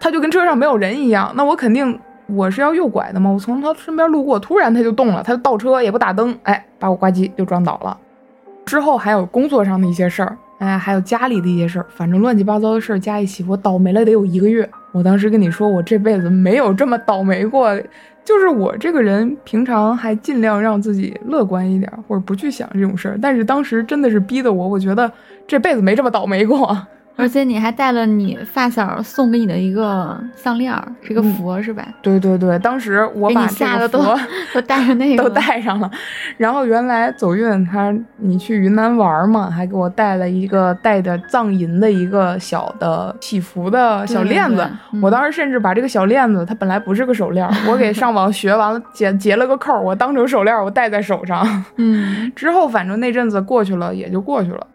[0.00, 1.32] 他就跟车上没有人一样。
[1.34, 7.96] 那我肯定我是要右拐的嘛，我从他身边路过，突然他就动了，他就倒车也不打灯，哎，把我呱唧就撞倒了。
[8.64, 14.68] 之后还有工作上的一些事儿，哎，还有家里的一些事儿，反正乱七八糟的事儿加一起，我倒霉了得有一个月。
[14.92, 17.76] 我当时跟你说，我这辈子没有这么倒霉过，
[18.24, 25.10] 就是我这个人平常还尽量让自己乐观一点，或者不去想这种事儿，但是当时真的是逼得我，我觉得
[25.48, 26.78] 这辈子没这么倒霉过。
[27.14, 31.86] 而且你还带了你发小送给你的一个项链儿，是个嗯佛是吧？
[32.00, 34.18] 对对对，当时我把这个吓得都佛
[34.54, 35.90] 都带着那个都带上了，
[36.36, 44.56] 然后原来走运他你去云南玩嘛，还给我带了一个带着藏银的一个小的祈福的小链子。
[44.56, 51.46] 对对嗯我当时甚至把这个小链子，它本来不是个手链，我给 上网学完了结结了个扣，我当成手链，我戴在手上。
[51.76, 54.66] 嗯， 之后反正那阵子过去了，也就过去了。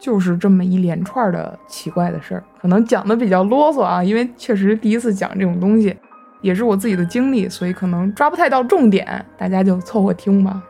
[0.00, 5.94] 就是这么一连串的奇怪的事儿，可能讲的比较啰嗦啊，因为确实第一次讲这种东西，
[6.40, 10.62] 也是我自己的经历，所以可能抓不太到重点，大家就凑合听吧。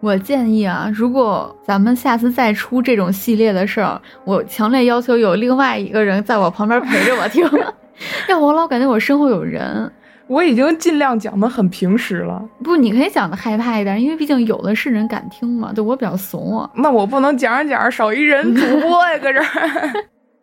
[0.00, 7.44] 我建议啊，如果咱们下次再出这种系列的事儿，我强烈要求有另外一个人在我旁边陪着我听，
[8.30, 9.90] 要我老感觉我身后有人。
[10.28, 15.72] 我已经尽量讲的很平实了，不，你可以讲的害怕一点，因为毕竟有的是人敢听嘛。
[15.74, 16.70] 对我比较怂啊。
[16.74, 19.44] 那我不能讲着讲着少一人主播呀，搁这儿。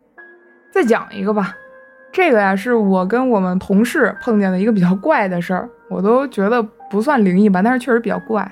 [0.72, 1.54] 再讲一个吧，
[2.12, 8.42] 这个呀是我跟我们同事碰见的一个比较怪的事儿，我都觉得不算灵异吧，但是确实比较怪。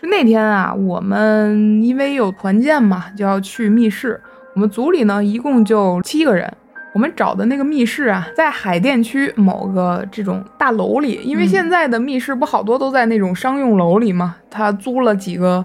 [0.00, 4.20] 是那天啊，我们因为有团建嘛，就要去密室。
[4.54, 6.52] 我们组里呢一共就七个人，
[6.92, 15.64] 我们找的那个密室啊，在海淀区某个这种大楼里，因为嗯现在的密室不好多都在那种商用楼里嘛，他租了几个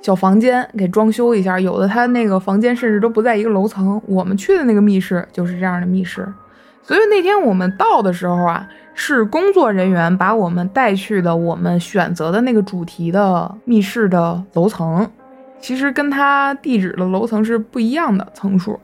[0.00, 4.00] 小房间给装修一下，有的他那个房间甚至都不在一个楼层。
[4.06, 6.26] 我们去的那个密室就是这样的密室，
[6.82, 15.06] 所以那天我们到的时候啊，是工作人员把我们带去的我们选择的那个主题的密室的楼层，
[15.60, 18.80] 其实跟他地址的楼层是不一样的层数。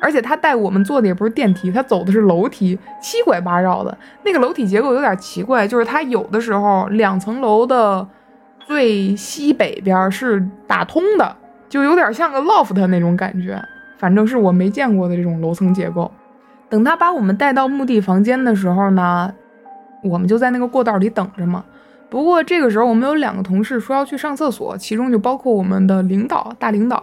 [0.00, 3.96] 而且他带我们坐的也不是电梯，他走的是楼梯，七拐八绕的。
[4.24, 8.06] 那个楼体结构有点奇怪，就是它有的时候两层楼的
[8.66, 11.36] 最西北边是打通的，
[11.68, 13.60] 就有点像个 loft 那种感觉。
[13.98, 16.08] 反正是我没见过的这种楼层结构。
[16.68, 19.32] 等他把我们带到墓地房间的时候呢，
[20.04, 21.64] 我们就在那个过道里等着嘛。
[22.08, 27.02] 不过这个时候我们有两个同事说要去上厕所，其中就包括我们的领导大领导。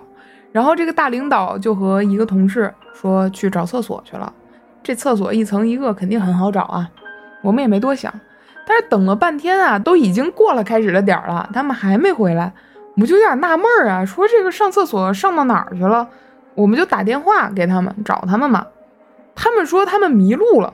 [0.55, 4.31] 然后这个大领导就和一个同事说去找厕所去了。
[4.81, 6.89] 这厕所一层一个，肯定很好找啊。
[7.41, 8.09] 我们也没多想，
[8.65, 12.53] 但是等了半天啊，都已经过了开始的点儿了，他们还没回来，
[12.93, 16.07] 我们就有点纳闷儿啊，说这个上厕所上到哪儿去了？
[16.53, 18.65] 我们就打电话给他们找他们嘛。
[19.35, 20.73] 他们说他们迷路了，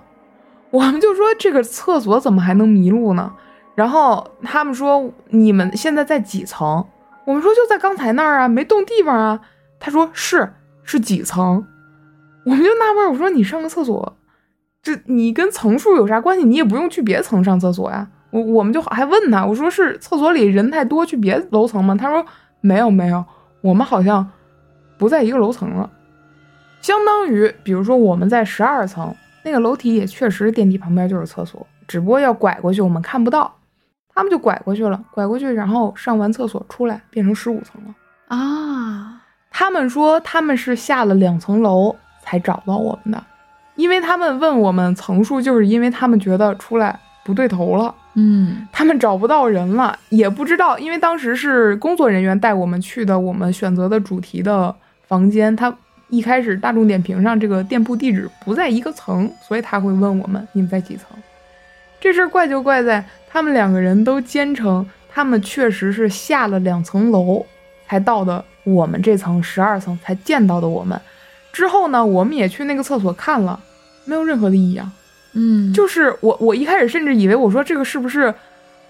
[0.69, 3.33] 我们就说这个厕所怎么还能迷路呢？
[3.73, 6.85] 然后他们说你们现在在几层？
[7.25, 9.39] 我们说就在刚才那儿啊，没动地方啊。
[9.81, 11.67] 他说是是几层？
[12.45, 14.17] 我们就纳闷，我说你上个厕所，
[14.81, 16.45] 这你跟层数有啥关系？
[16.45, 18.07] 你也不用去别层上厕所呀。
[18.29, 21.93] 我我们就还问他，我说是厕所里人太多，去别楼层吗？
[21.95, 22.25] 他说
[22.61, 23.25] 没有没有，
[23.59, 24.25] 我们好像
[24.97, 25.89] 不在一个楼层了。
[26.79, 29.13] 相当于，比如说我们在十二层，
[29.43, 33.53] 那个楼梯也确实电梯旁边就是厕所，只不过要拐过去，我们看不到。
[34.13, 37.95] 他们就拐过去了，拐过去，然后上完厕所出来，变成十五层了。
[38.27, 39.20] 啊，
[39.51, 43.23] 他们说他们是下了两层楼才找到我们的，
[43.75, 48.67] 因为他们问我们层数，就是因为他们觉得出来不对头了，嗯。
[48.71, 54.73] 他们找不到人了，也不知道，因为当时是工作人员带我们去的，我们选择的主题的
[55.07, 55.71] 房间，他
[56.09, 61.05] 一开始大众点评上这个店铺地址不在一个层，所以他会问我们你们在几层。
[61.99, 64.83] 这事儿怪就怪在他们两个人都坚称
[65.13, 67.45] 他们确实是下了两层楼
[67.87, 70.99] 才到的我们这层十二层才见到的我们。
[71.51, 73.59] 之后呢，我们也去那个厕所看了，
[74.05, 74.89] 没有任何的异样。
[75.33, 78.33] 嗯，就是我，我一开始甚至以为我说这个是不是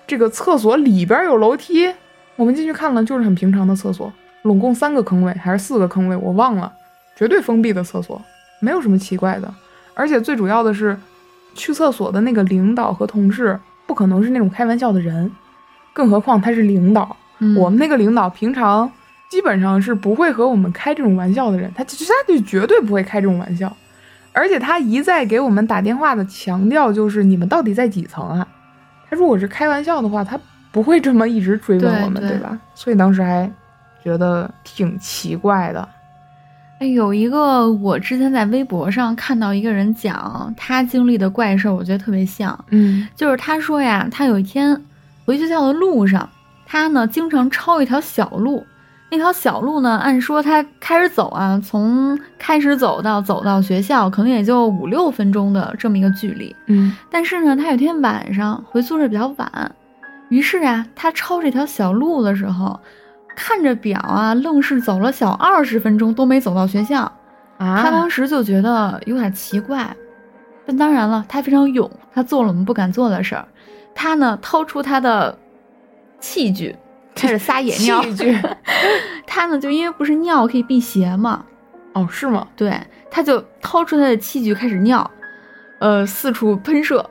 [0.05, 1.91] 这个厕所里边有楼梯？
[2.35, 4.11] 我们进去看了，就是很平常的厕所，
[4.43, 6.71] 拢共三个坑位还是四个坑位，我忘了，
[7.15, 8.21] 绝对封闭的厕所，
[8.59, 9.53] 没有什么奇怪的。
[9.93, 10.97] 而且最主要的是，
[11.53, 15.31] 去厕所的那个领导和同事不可能是那种开玩笑的人，
[15.93, 17.15] 更何况他是领导。
[17.39, 18.91] 嗯我们那个领导平常
[19.31, 23.73] 基本上是不会和我们开这种玩笑的人，他其实他就绝对不会开这种玩笑，
[24.33, 28.45] 而且他一再给我们打电话的强调就是你们到底在几层啊？
[29.09, 30.37] 他如果是开玩笑的话，他
[30.69, 32.59] 不会这么一直追问我们，对对吧？
[32.75, 33.49] 所以当时还
[34.03, 35.87] 觉得挺奇怪的。
[36.79, 42.65] 哎，有一个我之前在微博上看到一个人讲他经历的怪事儿，我觉得特别像。
[42.71, 44.75] 嗯就是他说呀，他有一天
[45.25, 46.29] 回学校的路上，
[46.65, 48.65] 他呢经常抄一条小路。
[49.11, 56.55] 那条小路呢，按说他开始走啊，从开始走到走到学校，可能也就五六分钟的这么一个距离。
[56.67, 59.75] 嗯但是呢，他有天晚上回宿舍比较晚，
[60.29, 62.79] 于是啊，他抄这条小路的时候，
[63.35, 67.01] 看着表啊，愣是走了小二十分钟都没走到学校。
[67.57, 69.93] 啊，他当时就觉得有点奇怪，
[70.65, 73.45] 但当然了，他非常勇，他做了我们不敢做的事儿。
[73.93, 75.37] 他呢，掏出他的
[76.21, 76.73] 器具，
[77.15, 78.03] 开始撒野尿。
[79.25, 81.45] 他呢，就因为不是尿可以辟邪嘛，
[81.93, 82.47] 哦，是吗？
[82.55, 85.09] 对，他就掏出他的器具开始尿，
[85.79, 87.09] 呃，四处喷射，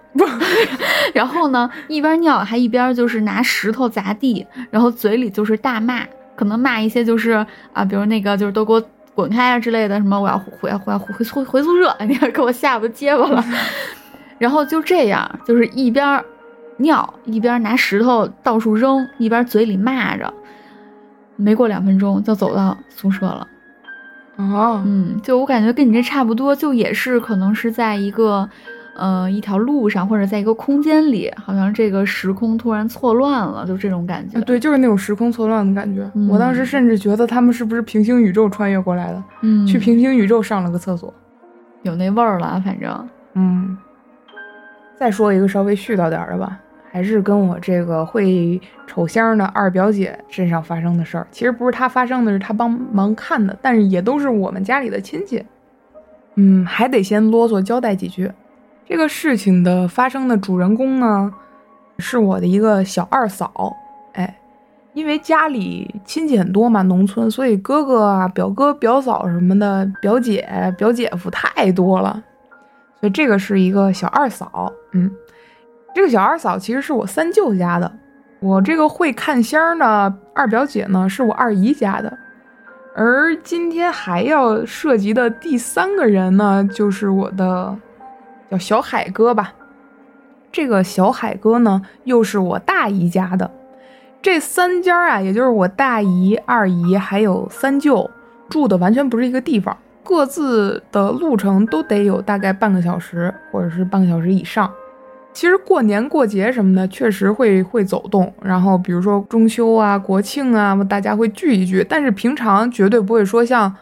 [1.14, 6.02] 然后呢，一边尿还一边就是拿石头砸地，然后嘴里就是大骂，
[6.36, 8.82] 可能骂一些就是啊，比如那个就是都给我
[9.14, 13.44] 滚开啊之类的，什么我要回回回回回回宿舍， 你看给我下巴结巴了，
[14.38, 16.22] 然后就这样，就是一边
[16.80, 20.32] 尿一边拿石头到处扔，一边嘴里骂着，
[21.36, 23.46] 没过两分钟就走到宿舍了。
[24.36, 28.48] 哦，嗯，就我感觉跟你这差不多，就也是可能是在一个，
[28.96, 34.38] 呃，一条路上或者在一个空间里，好像这个时空突然错乱了，就这种感觉。
[34.38, 36.10] 啊，对，就是那种时空错乱的感觉。
[36.14, 41.12] 嗯我当时甚至觉得他们是不是平行宇宙穿越过来的，嗯，去平行宇宙上了个厕所。
[41.82, 43.76] 有那味儿了，反正，嗯，
[44.96, 46.58] 再说一个稍微絮叨点儿的吧，
[46.90, 51.26] 还是跟我这个会瞅香的二表姐身上发生的事儿。
[51.30, 55.44] 其实不是她发生的，是她帮忙看的，但是也都是我们家里的亲戚。
[56.34, 58.30] 嗯，还得先啰嗦交代几句。
[58.86, 61.32] 这个事情的发生的主人公呢，
[61.98, 63.76] 是我的一个小二嫂。
[64.14, 64.38] 哎，
[64.92, 72.22] 因为家里亲戚很多嘛，农村，所以哥哥啊、表哥、表嫂什么的，表姐、表姐夫太多了。
[72.98, 75.10] 所以这个是一个小二嫂，嗯，
[75.94, 77.90] 这个小二嫂其实是我三舅家的，
[78.40, 82.16] 我这个会看仙儿呢，二表姐呢是我二姨家的，
[82.94, 87.76] 而今天还要涉及的第三个人呢，就是我的
[88.50, 89.52] 叫小海哥吧，
[90.52, 93.50] 这个小海哥呢又是我大姨家的，
[94.22, 98.08] 这三家啊，也就是我大姨、二姨还有三舅
[98.48, 99.76] 住的完全不是一个地方。
[100.02, 104.68] 各自的路程都得有大概半个小时，或者是半个小时以上。
[105.32, 108.32] 其实过年过节什么的，确实会会走动。
[108.42, 111.86] 然后比如说中秋啊、国庆啊，大家会聚一聚。
[111.88, 113.72] 但是平常绝对不会说像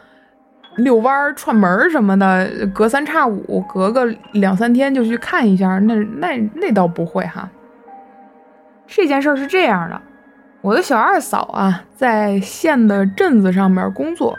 [0.76, 5.78] 遛弯儿、串门儿什么的，隔三差五、隔个两三天就去看一下。
[5.80, 7.48] 那 那那倒不会哈。
[8.86, 10.00] 这件事儿是这样的，
[10.60, 14.36] 我的小二嫂啊，在县的镇子上面工作。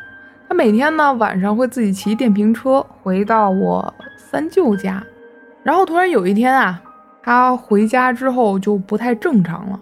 [0.47, 5.03] 她每天呢晚上会自己骑电瓶车回到我三舅家，
[5.61, 6.81] 然后突然有一天啊，
[7.21, 9.79] 他回家之后就不太正常了。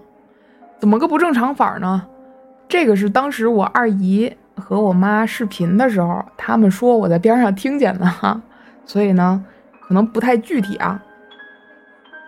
[0.79, 2.05] 怎么个不正常法呢？
[2.67, 8.41] 这个是当时我二姨和我妈视频的时候，他们说我在边上听见的哈，
[8.85, 9.43] 所以呢
[9.88, 11.03] 可能不太具体啊。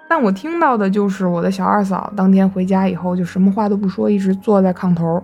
[0.08, 5.24] 但我听到的就是我的小二嫂当天回家以后就什么话都不说，一直坐在炕头。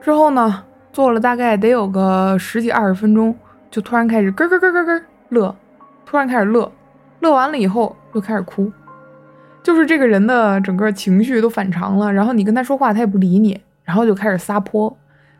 [0.00, 0.64] 之后呢？
[0.92, 3.34] 坐了大概得有个十几二十分钟，
[3.70, 5.56] 就突然开始咯咯咯咯咯乐，
[6.04, 6.70] 突然开始乐，
[7.22, 8.70] 乐完了以后又开始哭，
[9.62, 12.12] 就是这个人的整个情绪都反常了。
[12.12, 14.94] 然后你跟他说话，他也不理你，然后就开始撒泼，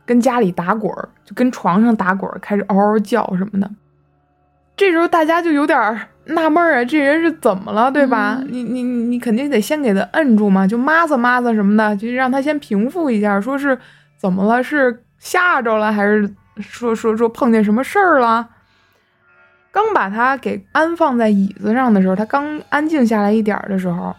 [0.06, 3.68] 跟家里打滚儿，就跟床上打滚儿，开始嗷嗷叫什么的。
[4.76, 8.38] 这时候大家就有点纳闷啊，这人是怎么了，对吧？
[8.40, 13.76] 嗯你你你肯定得先给他摁住嘛，就抹擦抹擦什么的，就让他先平复一下，说是
[14.16, 18.48] 怎么了，是吓着了，还是说说说碰见什么事儿了？
[19.72, 24.14] 刚把他给安放在椅子上的时候，他刚安静下来一点的时候，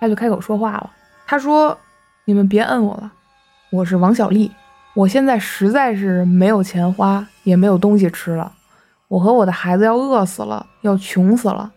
[0.00, 0.90] 他就开口说话了。
[1.26, 1.78] 他说
[2.26, 3.12] ：“你们别摁我了，
[3.70, 4.50] 我是王小丽，
[4.94, 8.52] 我现在实在是没有钱花，也没有东西吃了。
[9.06, 11.70] 我和我的孩子要饿死了，要穷死了，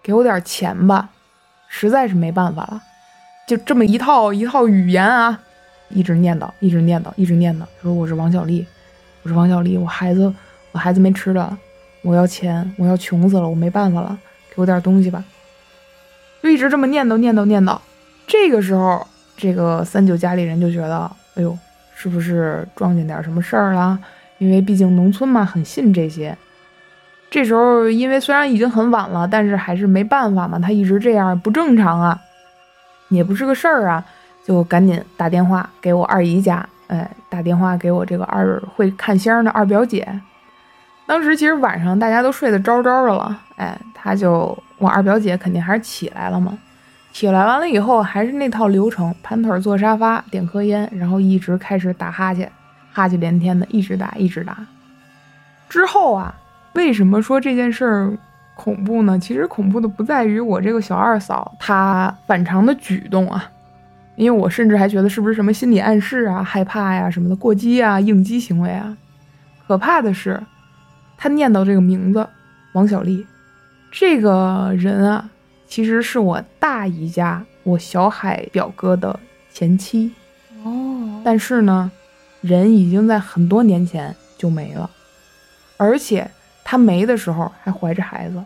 [0.00, 1.08] 给我点钱吧，
[1.66, 2.80] 实在是没办法了。”
[3.48, 5.40] 就这么一套一套语言啊，
[5.88, 8.64] 一直念叨，一直念叨，一直念叨，说我是王小丽，
[9.24, 10.32] 我是王小丽，我孩子
[10.70, 11.58] 我孩子没吃的，
[12.02, 14.18] 我要钱，我要穷死了，我没办法了，
[14.54, 15.22] 给我点东西吧。
[16.42, 17.78] 就一直这么念叨念叨念叨。
[18.26, 21.56] 这个时候，这个三九家里人就觉得，哎呦，
[21.94, 23.98] 是不是撞见点什么事儿了？
[24.38, 26.34] 因为毕竟农村嘛，很信这些。
[27.30, 32.18] 这时候，因为虽然已经很晚了，但是还是没办法嘛，他一直这样不正常啊，
[33.10, 34.02] 也不是个事儿啊，
[34.44, 40.08] 就赶紧打电话给我二姨家，哎，打电话给我这个二会看香的二表姐。
[41.10, 46.56] 当时其实晚上大家都睡得着着的了，哎，他就我二表姐肯定还是起来了嘛，
[47.12, 52.48] 起来完了以后还是那套流程，盘腿坐沙发，点颗烟，然后一直开始打哈欠，
[52.92, 54.56] 哈欠连天的，一直打一直打。
[55.68, 56.32] 之后啊，
[56.74, 58.12] 为什么说这件事儿
[58.54, 59.18] 恐怖呢？
[59.18, 63.50] 其实恐怖的不在于我这个小二嫂她反常的举动啊，
[64.14, 68.96] 因为我甚至还觉得是不是什么心理暗示啊、害怕呀、什么的过激啊、应激行为啊。
[69.66, 70.40] 可怕的是，
[71.22, 72.26] 她念叨这个名字
[72.72, 73.26] 王小丽，
[73.92, 75.28] 这个人啊，
[75.66, 79.20] 其实是我大姨家我小海表哥的
[79.52, 80.10] 前妻，
[80.64, 81.92] 哦，但是呢，
[82.40, 84.88] 人已经在很多年前就没了，
[85.76, 86.30] 而且
[86.64, 88.42] 他没的时候还怀着孩子。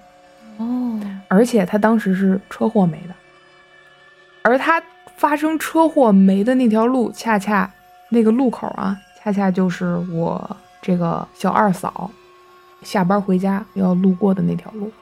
[0.57, 3.15] 哦，而且他当时是车祸没的，
[4.43, 4.83] 而他
[5.17, 7.73] 发生车祸没的那条路，恰恰
[8.09, 12.11] 那个路口啊，恰恰就是我这个小二嫂
[12.85, 14.93] 下班回家要路过的那条路。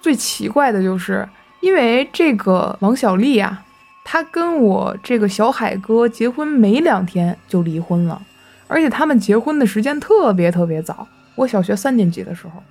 [0.00, 1.28] 最奇怪的就是，
[1.60, 3.62] 因为这个王小丽啊，
[4.04, 8.20] 她跟我这个小海哥结婚没两天就离婚了，
[8.66, 12.62] 而且他们结婚的时间特别特别早，我小学三年级的时候。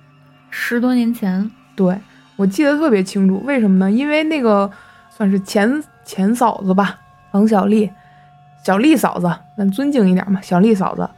[0.50, 1.98] 十多年前，对
[2.36, 3.90] 我记得特别清楚，为什么呢？
[3.90, 4.70] 因为那个
[5.10, 6.96] 算是前前嫂子吧，
[7.32, 7.90] 王小丽，
[8.64, 11.10] 小丽嫂子，咱尊敬一点嘛，小丽嫂子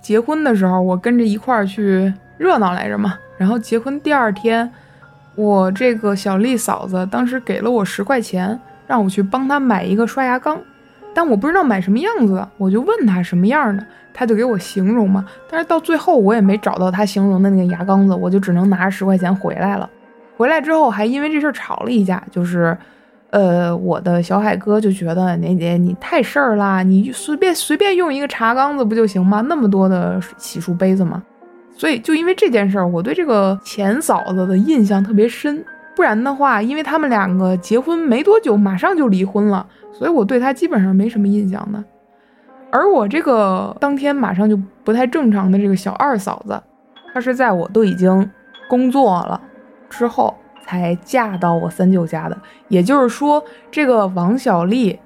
[0.00, 3.14] 结婚的时候，我跟着一块儿去热闹来着嘛。
[3.36, 4.70] 然后结婚第二天，
[5.34, 10.58] 我这个小丽嫂子当时给了我十块钱，让我去帮她买一个刷牙缸，
[11.12, 15.24] 但我不知道买什么样子的，我就问她什么样的，她就给我形容嘛。
[15.50, 19.88] 但是到最后我也没找到她形容的那个牙缸子，我就只能拿着十块钱回来了。
[20.36, 22.76] 回来之后还因为这事儿吵了一架，就是，
[23.30, 29.40] 呃，我的小海哥就觉得年姐你太事儿啦，你随便随便用一个茶缸子不就行吗？
[29.48, 31.22] 那么多的洗漱杯子吗？
[31.74, 35.64] 所以就因为这件事儿，我对这个前嫂子的印象特别深。
[35.96, 41.84] 不然的话，因为他们两个结婚没多久，马上就离婚了，所以我对她基本上没什么印象的。
[42.72, 46.60] 而我这个当天马上就不太正常的这个小二嫂子，
[47.12, 48.28] 她是在我都已经
[48.68, 49.40] 工作了
[49.88, 52.36] 之后才嫁到我三舅家的。
[52.66, 54.98] 也就是说，这个王小丽，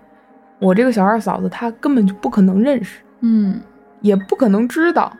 [0.58, 3.60] 我这个小二嫂子，她根本就不可能认识，嗯，
[4.00, 5.12] 也不可能知道，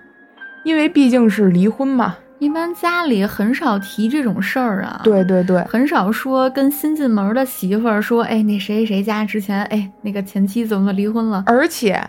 [0.65, 2.17] 因为毕竟是离婚嘛。
[2.39, 5.01] 一般家里很少提这种事儿啊。。
[5.03, 11.43] 对对对，很少说跟新进门的媳妇儿说，哎，那谁谁家之前，哎，那个前妻怎么离婚了？
[11.47, 12.01] 而且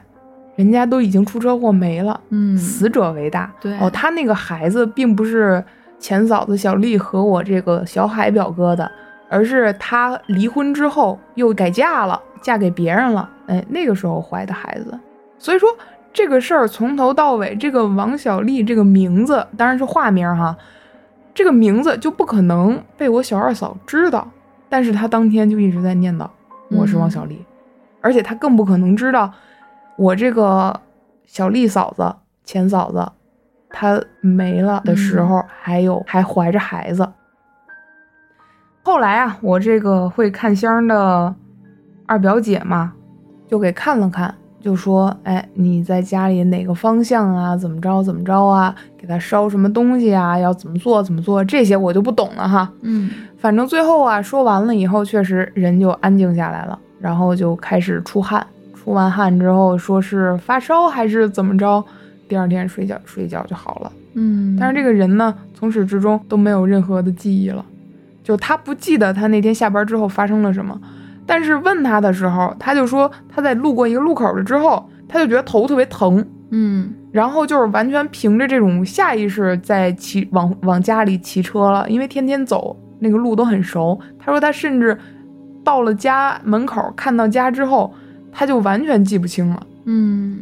[0.55, 3.51] 人家都已经出车祸没了，嗯，死者为大。
[3.59, 5.63] 对哦，他那个孩子并不是
[5.97, 8.91] 前嫂子小丽和我这个小海表哥的，
[9.29, 13.27] 而是他离婚之后又改嫁了，嫁给别人了。
[13.47, 14.99] 哎，那个时候怀的孩子。
[15.39, 15.69] 所以说
[16.19, 20.53] 这个事儿从头到尾，这个王小丽这个名字当然是化名哈，
[21.33, 24.27] 这个名字就不可能被我小二嫂知道。
[24.67, 26.29] 但是她当天就一直在念叨
[26.71, 27.45] 我是王小丽，
[28.01, 29.31] 而且她更不可能知道
[29.95, 30.77] 我这个
[31.25, 32.13] 小丽嫂子
[32.43, 33.09] 前嫂子
[33.69, 37.09] 她没了的时候，还有还怀着孩子。
[38.83, 41.33] 后来啊，我这个会看香的
[42.05, 42.91] 二表姐嘛，
[43.47, 47.55] 就给看了看，就说：“哎，你在家里哪个方向啊？
[47.55, 48.75] 怎么着怎么着啊？
[48.97, 50.37] 给他烧什么东西啊？
[50.37, 51.43] 要怎么做怎么做？
[51.43, 52.71] 这些我就不懂了哈。
[52.81, 58.45] 嗯反正最后啊，说完了以后，确实人就安静下来了，然后就开始出汗。
[58.75, 61.81] 出完汗之后，说是发烧还是怎么着，
[62.27, 63.91] 第二天睡觉睡觉就好了。
[64.15, 67.63] 嗯，但是这个人呢，从始至终都没有任何的记忆了，
[68.23, 70.77] 就他不记得他那天下班之后发生了什么。
[71.29, 83.99] 但是问他的时候，他就说他在路过一个路口了之后，他就觉得头特别疼，嗯然后就是完全凭着这种下意识在骑往往家里骑车了，因为天天走那个路都很熟。
[84.17, 84.97] 他说他甚至
[85.63, 87.93] 到了家门口看到家之后，
[88.31, 89.67] 他就完全记不清了。
[89.85, 90.39] 嗯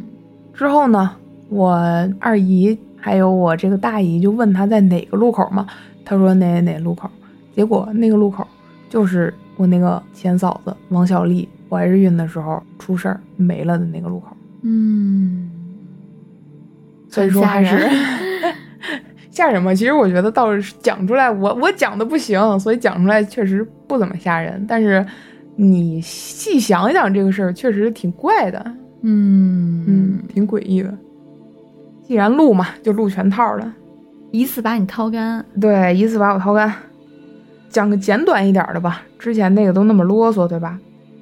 [0.54, 1.10] 之后呢，
[1.50, 1.78] 我
[2.18, 5.66] 二姨还有我这个大姨就问他在哪个路口嘛，
[6.02, 7.10] 他说哪哪哪路口，
[7.54, 8.46] 结果那个路口
[8.88, 15.50] 就是我那个前嫂子王小丽怀着孕的时候出事儿没了的那个路口，嗯，
[17.10, 17.86] 所以说还是
[19.30, 19.74] 吓人 吗？
[19.74, 25.04] 其实我觉得倒是讲出来，我我讲的不行，所以讲出来确实不怎么吓人，但是
[25.56, 28.64] 你细想想这个事儿，确实挺怪的。
[29.02, 30.92] 嗯嗯，挺诡异的。
[32.04, 33.72] 既然录嘛，就录全套的。
[34.30, 35.44] 一次把你掏干。
[35.60, 36.72] 对，一次把我掏干。
[37.68, 40.78] 讲个简短一点的吧，之前那个都那么啰嗦，对吧？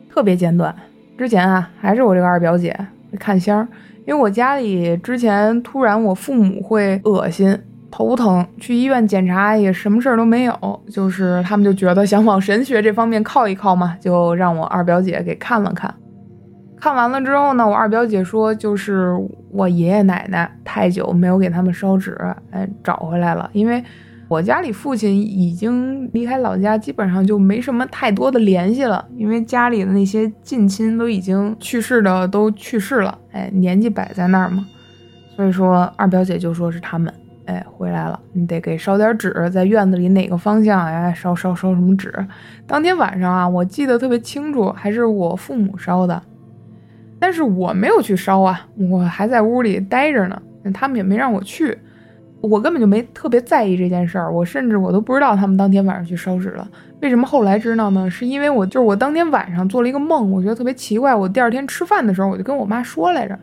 [0.08, 0.74] 特别简短。
[1.18, 2.76] 之前啊，还是我这个二表姐
[3.18, 3.66] 看仙儿，
[4.06, 7.58] 因为我家里之前突然我父母会恶心、
[7.90, 15.92] 头疼，去医院检查也什么事儿都没有，就是他们就觉得想往神学这方面靠一靠嘛，就让我二表姐给看了看。
[16.78, 19.12] 看完了之后呢，我二表姐说，就是
[19.50, 22.14] 我爷爷奶奶太久没有给他们烧纸，
[22.50, 23.48] 哎，找回来了。
[23.54, 23.82] 因为
[24.28, 34.66] 我家里父亲已经离开老家，基本上就没什么太多的联系了，因为家里的那些近亲都已经去世的都去世了，哎，年纪摆在那儿嘛。
[35.36, 37.12] 所以说，二表姐就说是他们，
[37.44, 42.12] 哎，回来了，你得给烧点纸，在院子里哪个方向，哎，烧烧烧什么纸。
[42.66, 46.20] 当天晚上啊，我记得特别清楚，还是我父母烧的。
[47.20, 50.42] 但是我没有去烧啊，我还在屋里待着呢，
[50.74, 51.78] 他们也没让我去，
[52.46, 56.68] 我根本就没特别在意这件事儿，我甚至我都不知道他们当天晚上去烧纸了。
[57.00, 58.08] 为什么后来知道呢？
[58.08, 61.14] 是因为我就是我当天晚上做了一个梦，我觉得特别奇怪。
[61.14, 63.38] 我第二天吃饭的时候，我就跟我妈说来着，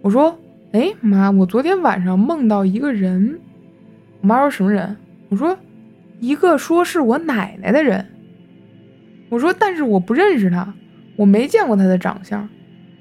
[0.00, 0.36] 我说
[0.72, 3.38] ：“哎妈，我昨天晚上梦到一个人。”
[4.20, 4.96] 我妈说什么人？
[5.28, 5.56] 我说
[6.20, 8.04] 一个说是我奶奶的人。
[9.28, 10.74] 我说但是我不认识他，
[11.16, 12.48] 我没见过他的长相。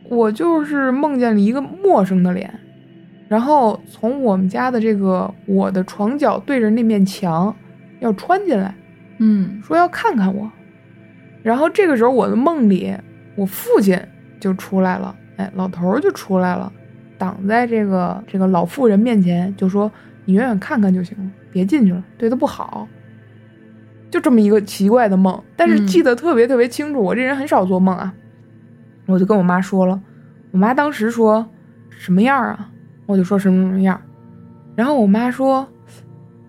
[0.10, 2.54] 我就是梦见了一个陌生的脸，
[3.32, 7.56] 然后从我们家的这个我的床角对着那面墙
[8.02, 8.76] 要穿进来，
[9.20, 10.52] 嗯说要看看我。
[11.42, 12.94] 然后这个时候我的梦里，
[13.38, 13.98] 我父亲
[14.38, 16.70] 就出来了，哎，老头儿就出来了，
[17.18, 19.90] 挡在这个这个老妇人面前，就说
[20.26, 22.86] ：“你远远看看就行了，别进去了，对他不好。”
[24.12, 27.02] 就这么一个奇怪的梦，但是嗯记得特别特别清楚。
[27.02, 28.14] 我这人很少做梦啊，
[29.06, 30.02] 我就跟我妈说了，
[30.52, 31.50] 我妈当时说
[31.90, 32.68] 什么样啊？
[33.12, 33.99] 我就说什么什么样，
[34.76, 35.68] 然后我妈说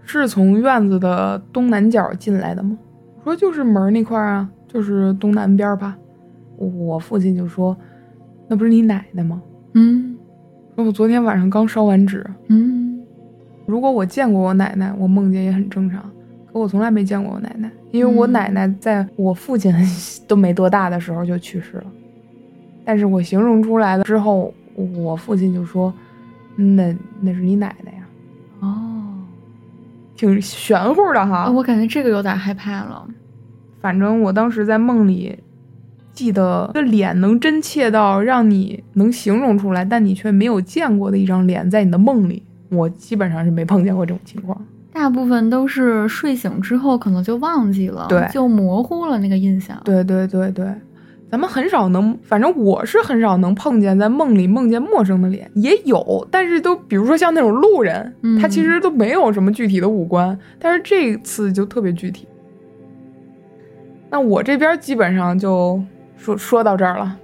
[0.04, 2.78] 是从院子的东南角进来的吗？
[3.18, 5.96] 我说就是门那块儿啊，就是东南边儿吧。
[6.56, 7.76] 我父亲就说，
[8.48, 9.42] 那不是你奶奶吗？
[9.74, 10.16] 嗯
[10.76, 13.00] 说我昨天晚上刚烧完纸，嗯
[13.66, 16.00] 如果我见过我奶奶，我梦见也很正常。
[16.52, 19.72] 可我从来没见过我奶奶，因为我嗯奶奶在我父亲
[20.28, 21.84] 都没多大的时候就去世了。
[22.84, 24.52] 但是我形容出来了之后，
[24.96, 26.11] 我父亲就说：“嗯
[26.56, 28.04] 那那是你奶奶呀，
[28.60, 29.14] 哦，
[30.14, 31.44] 挺玄乎的哈。
[31.44, 33.06] 啊我感觉这个有点害怕了。
[33.80, 35.36] 反正我当时在梦里，
[36.12, 44.56] 记得这脸能真切到让你能形容出来，但你却没有见过的一张脸，在你的梦里，我基本上是没碰见过这种情况。
[44.92, 49.80] 大部分都是睡醒之后可能就忘记了，对就模糊了那个印象。
[49.84, 50.72] 对对对对，
[51.32, 62.28] 咱们很少能，反正我是很少能碰见在梦里梦见陌生的脸，也有，但是都比如说像那种路人，嗯他其实都没有什么具体的五官，但是这次就特别具体。
[64.10, 65.82] 那我这边基本上就
[66.18, 67.16] 说说到这儿了，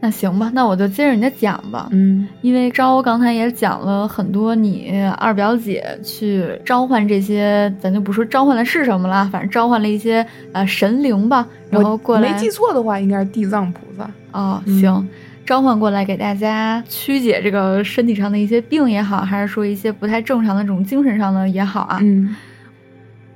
[0.00, 1.88] 那行吧，那我就接着你的讲吧。
[1.90, 14.08] 嗯因为招刚才也讲了很多，你二表姐去召唤这些，咱就不说召唤的是什么了，反正召唤了一些呃神灵吧，然后过来没记错的话，应该是地藏菩萨。
[14.30, 15.08] 哦，嗯行，
[15.44, 21.98] 召唤过来给大家曲解这个身体上的一些病也好，还是说一些不太正常的这种精神上的也好啊。
[22.02, 22.36] 嗯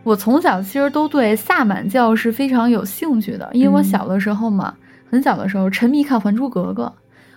[0.05, 4.75] 我从小其实都对萨满教是非常有兴趣的，因为我嗯小的时候嘛，
[5.13, 6.85] 很小的时候沉迷看《还珠格格》，《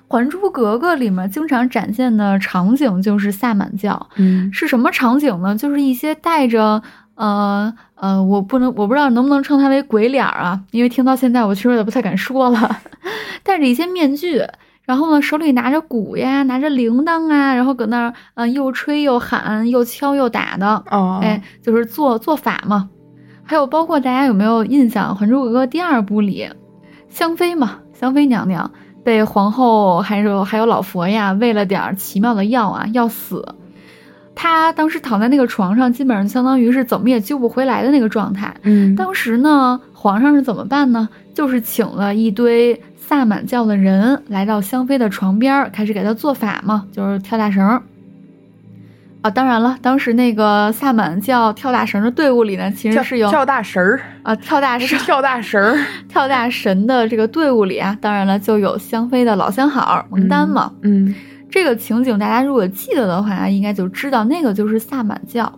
[0.07, 5.53] 还珠格格》里面经常展现的场景就是萨满教，嗯是什么场景呢？
[5.57, 6.81] 就是一些带着
[7.15, 12.77] 呃呃，我不能我不知道能不能称它为鬼脸儿啊，因为听到现在我其实也不太敢说了，
[13.43, 14.41] 戴着一些面具。
[14.85, 22.89] 然后呢，手里拿着鼓呀，拿着铃铛啊，然后搁那儿，嗯，又吹又喊，又敲又打的，哦，哎，就是做做法嘛。
[23.43, 26.47] 还有包括大家有没有印象，《还珠格格》第二部里，
[27.09, 28.69] 香妃嘛，香妃娘娘
[29.03, 33.45] 被皇后还有还有老佛呀喂了点儿奇妙的药啊，要死。
[34.33, 38.53] 她当时躺在那个床上，基本上相当于是怎么也救不回来的那个状态。
[38.63, 41.07] 嗯，当时呢，皇上是怎么办呢？
[41.33, 47.81] 就是请了一堆萨满教的人来到香妃的床边，开始给她做法嘛，就是跳大绳儿。
[49.25, 55.75] 啊，当然了，当时那个萨满教跳大绳的队伍里呢，其实是有跳大神儿啊跳大绳跳大神儿
[56.07, 60.71] 跳大神的这个队伍里啊，当然了，就有香妃的老相好蒙丹嘛。
[60.83, 61.15] 嗯，
[61.49, 65.51] 这个情景大家如果记得的话，应该就知道那个就是萨满教。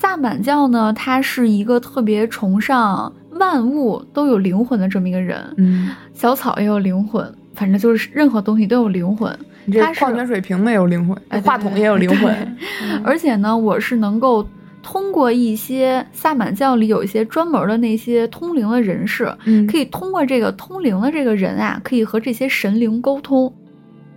[0.00, 5.38] 萨满教呢，它是一个特别崇尚万物都有灵魂的这么一个人。
[5.58, 9.32] 嗯，小草也有灵魂，反正就是任何东西都有灵魂。
[9.64, 12.56] 你这它是矿泉水瓶子也有灵魂，哎话筒也有灵魂。
[13.04, 14.46] 而且呢，我是能够
[14.82, 23.52] 通过一些萨满教里有一些专门的那些通灵的人士，嗯，可以通过这个通灵的这个人啊，可以和这些神灵沟通。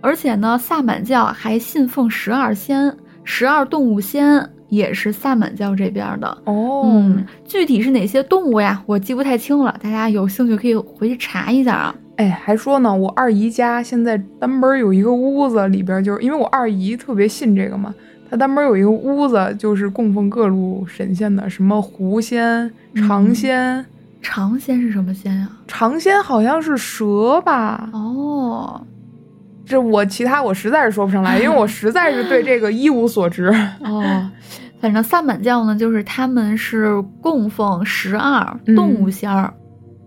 [0.00, 6.26] 而且呢，萨满教还信奉十二仙，十二动物仙也是萨满教这边的。
[6.44, 8.82] 哦，嗯，具体是哪些动物呀？
[8.86, 11.94] 我记不太清了，大家有兴趣可以回去查一下啊。
[12.16, 17.94] 哎，还说呢，我二姨家现在单门有一个屋子，里边就是因为我二姨特别信这个嘛，
[18.28, 23.86] 她单门有一个屋子，就是供奉各路神仙的，什么狐仙、长仙，
[24.20, 25.48] 长仙是什么仙呀？
[25.68, 27.88] 长仙好像是蛇吧？
[27.92, 28.80] 哦
[29.68, 33.48] 这我其他我实在是说不上来，因为我 实在是对这个一无所知。
[33.84, 34.30] 哦，
[34.80, 39.52] 反正萨满教呢，就是他们是供奉十二嗯动物仙儿。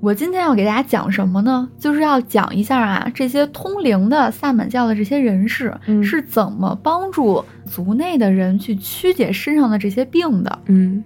[0.01, 1.69] 我今天要给大家讲什么呢？
[1.77, 10.59] 就是要讲一下啊，这些通灵的萨满教的这些人士、嗯是怎么帮助族内的人去驱解身上的这些病的。
[10.65, 11.03] 嗯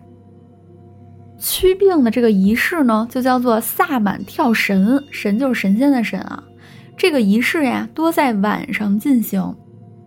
[1.38, 6.42] 驱病的这个仪式呢，就叫做萨满跳神，神就是神仙的神啊。
[6.98, 9.56] 这个仪式呀，多在晚上进行。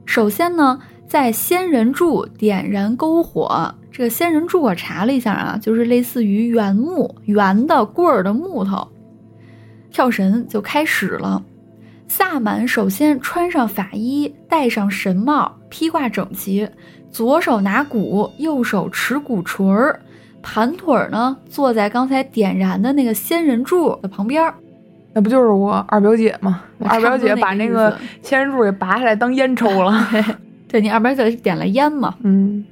[0.07, 3.75] 首先呢，在仙人柱点燃篝火。
[3.93, 8.89] 这个仙人柱我查了一下啊，就是类似于圆木、圆的棍儿的木头。
[9.91, 11.43] 跳神就开始了。
[12.07, 16.67] 萨满首先穿上法衣，戴上神帽，披挂整齐，
[17.11, 20.01] 左手拿鼓，右手持鼓槌儿，
[20.41, 24.55] 盘腿儿呢坐在刚才点燃的那个仙人柱的旁边儿。
[25.19, 26.63] 那不就是我二表姐吗？
[26.79, 30.09] 我二表姐把那个仙人柱给拔下来当烟抽了。
[30.71, 32.65] 对你二表姐是点了烟嘛，嗯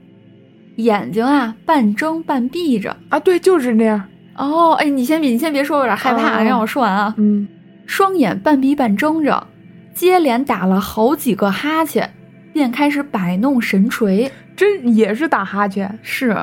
[0.77, 2.97] 眼睛啊半睁半闭着。
[3.09, 4.01] 啊，对，就是那样。
[4.37, 7.13] 哦，哎，你先别，你先别说，我有点害怕，哦让我说完啊。
[7.17, 7.49] 嗯
[7.85, 9.45] 双眼半闭半睁着，
[9.93, 12.09] 接连打了好几个哈欠，
[12.53, 14.31] 便开始摆弄神锤。
[14.55, 15.99] 真也是打哈欠。
[16.01, 16.37] 是，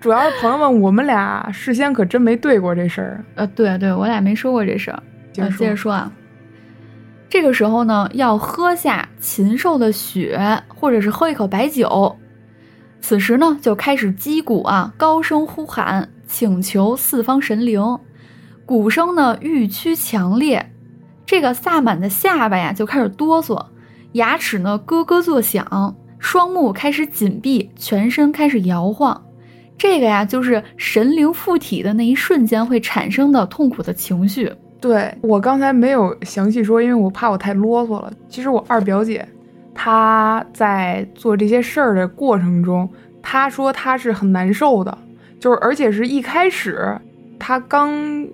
[0.00, 3.24] 主要是朋友们，我们俩事先可真没对过这事儿。
[3.36, 5.02] 呃，对对，我俩没说过这事儿。
[5.36, 6.12] 呃接着说接着说啊，
[7.28, 12.14] 这个时候呢，要喝下禽兽的血，或者是喝一口白酒。
[13.00, 17.80] 此时呢，就开始击鼓啊，高声呼喊，请求四方神灵。
[18.66, 20.72] 鼓声呢愈趋强烈，
[21.24, 23.64] 这个萨满的下巴呀就开始哆嗦，
[24.12, 29.20] 牙齿呢咯咯作响，双目开始紧闭，全身开始摇晃。
[29.78, 34.52] 这个呀，就是神灵附体的那一瞬间会产生的痛苦的情绪。
[34.80, 38.12] 对我刚才没有详细说，因为我怕我太啰嗦了。
[38.28, 39.26] 其实我二表姐
[39.74, 42.88] 她在做这些事儿的过程中，
[43.22, 44.96] 她说她是很难受的，
[45.38, 46.96] 就是而且是一开始
[47.38, 47.92] 她刚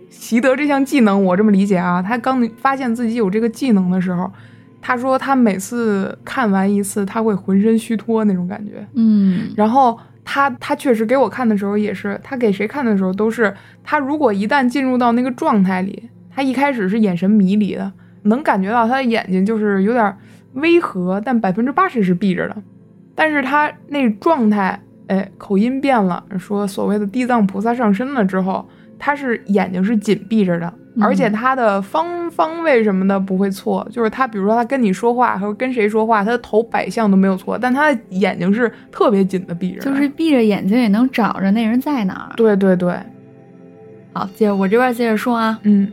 [0.09, 4.31] 习得这项技能，我这么理解啊，她刚发现自己有这个技能的时候，
[4.81, 8.87] 她说她每次看完一次，她会浑身虚脱那种感觉。
[8.95, 17.91] 嗯然后他他确实给我看的时候也是，他给谁看的时候都是，他如果一旦进入到那个状态里，他一开始是眼神迷离的，
[18.25, 20.15] 能感觉到他的眼睛就是有点
[20.53, 22.57] 微合，但百分之八十是闭着的，
[23.15, 28.69] 但是他那状态，哎，口音变了，说所谓的地藏菩萨上身了之后，
[28.99, 30.71] 他是眼睛是紧闭着的。
[30.99, 42.33] 而且他的方方位什么的不会错，就是他，比如说他跟你说话，和跟谁说话，他的头摆向都没有错，但他的眼睛是特别紧的闭着的，就是闭着眼睛也能找着那人在哪儿。
[42.35, 42.95] 对对对，
[44.15, 45.87] 好，接着我这边接着说啊，嗯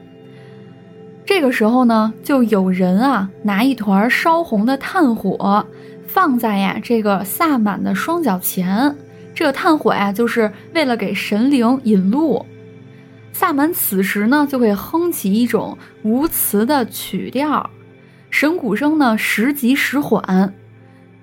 [1.26, 5.65] 这个时候呢，就有人啊拿一团烧红的炭火
[6.05, 8.93] 放在呀这个萨满的双脚前，
[9.34, 12.45] 这个炭火呀就是为了给神灵引路。
[13.32, 17.69] 萨满此时呢就会哼起一种无词的曲调，
[18.30, 20.53] 神鼓声呢时急时缓。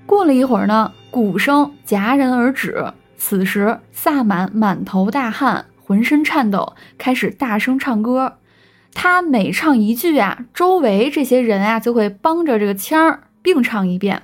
[0.07, 2.85] 过了一会儿呢，鼓声戛然而止。
[3.17, 8.33] 此时，萨满满头大汗，浑身颤抖，开始大声唱歌。
[8.93, 14.23] 他每唱一句啊，周围这些人啊就会帮着这个腔儿并唱一遍。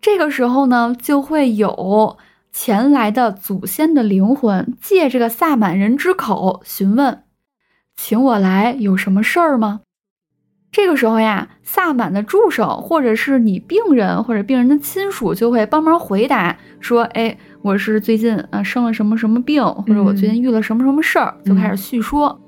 [0.00, 2.18] 这个时候呢，就会有
[2.52, 7.22] 前来的祖先的灵魂借这个萨满人之口询问
[7.96, 9.80] ：“请我来有什么事儿吗？”
[10.70, 22.38] 这个时候呀，萨满的助手或者是你病人或者病人的亲属就会帮忙回答说：“哎。”我是最近啊生了什么什么病，或者我最近遇了什么什么事儿，就开始叙说。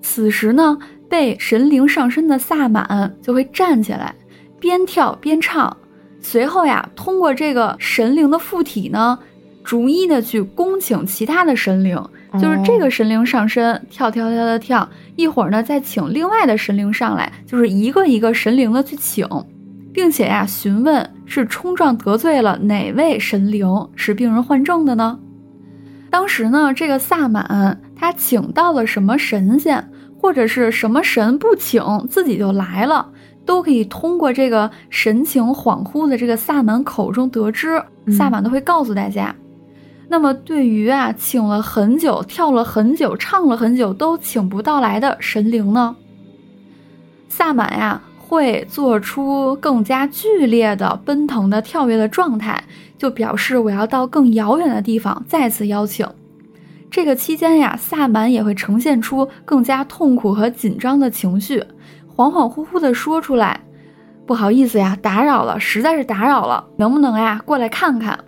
[0.00, 0.78] 此时呢，
[1.08, 4.14] 被神灵上身的萨满就会站起来，
[4.58, 5.76] 边跳边唱。
[6.20, 9.18] 随后呀，通过这个神灵的附体呢，
[9.62, 12.02] 逐一的去恭请其他的神灵，
[12.40, 19.26] 就是这个神灵上身跳跳跳跳跳，一会儿呢再请另外的神灵上来，就是一个一个神灵的去请。
[19.90, 25.18] 并且呀，询问是冲撞得罪了哪位神灵，使病人患症的呢？
[26.10, 33.08] 当时呢，这个萨满他请到了什么神仙，或者是什么神不请自己就来了，
[33.44, 37.82] 都可以通过这个神情恍惚的这个萨满口中得知。
[38.16, 39.34] 萨满都会告诉大家。
[40.08, 45.96] 那么对于啊，请了很久、跳了很久、唱了很久都请不到来的神灵呢，
[47.28, 48.00] 萨满呀。
[48.16, 52.62] 会做出更加剧烈的奔腾的跳跃的状态，
[52.98, 56.06] 就表示我要到更遥远的地方再次邀请。
[56.90, 61.60] 这个期间呀，萨满也会呈现出更加痛苦和紧张的情绪，
[62.16, 63.60] 恍恍惚惚的说出来
[64.26, 68.18] ：“不好意思呀，打扰了，实在是打扰了，能不能呀过来看看？”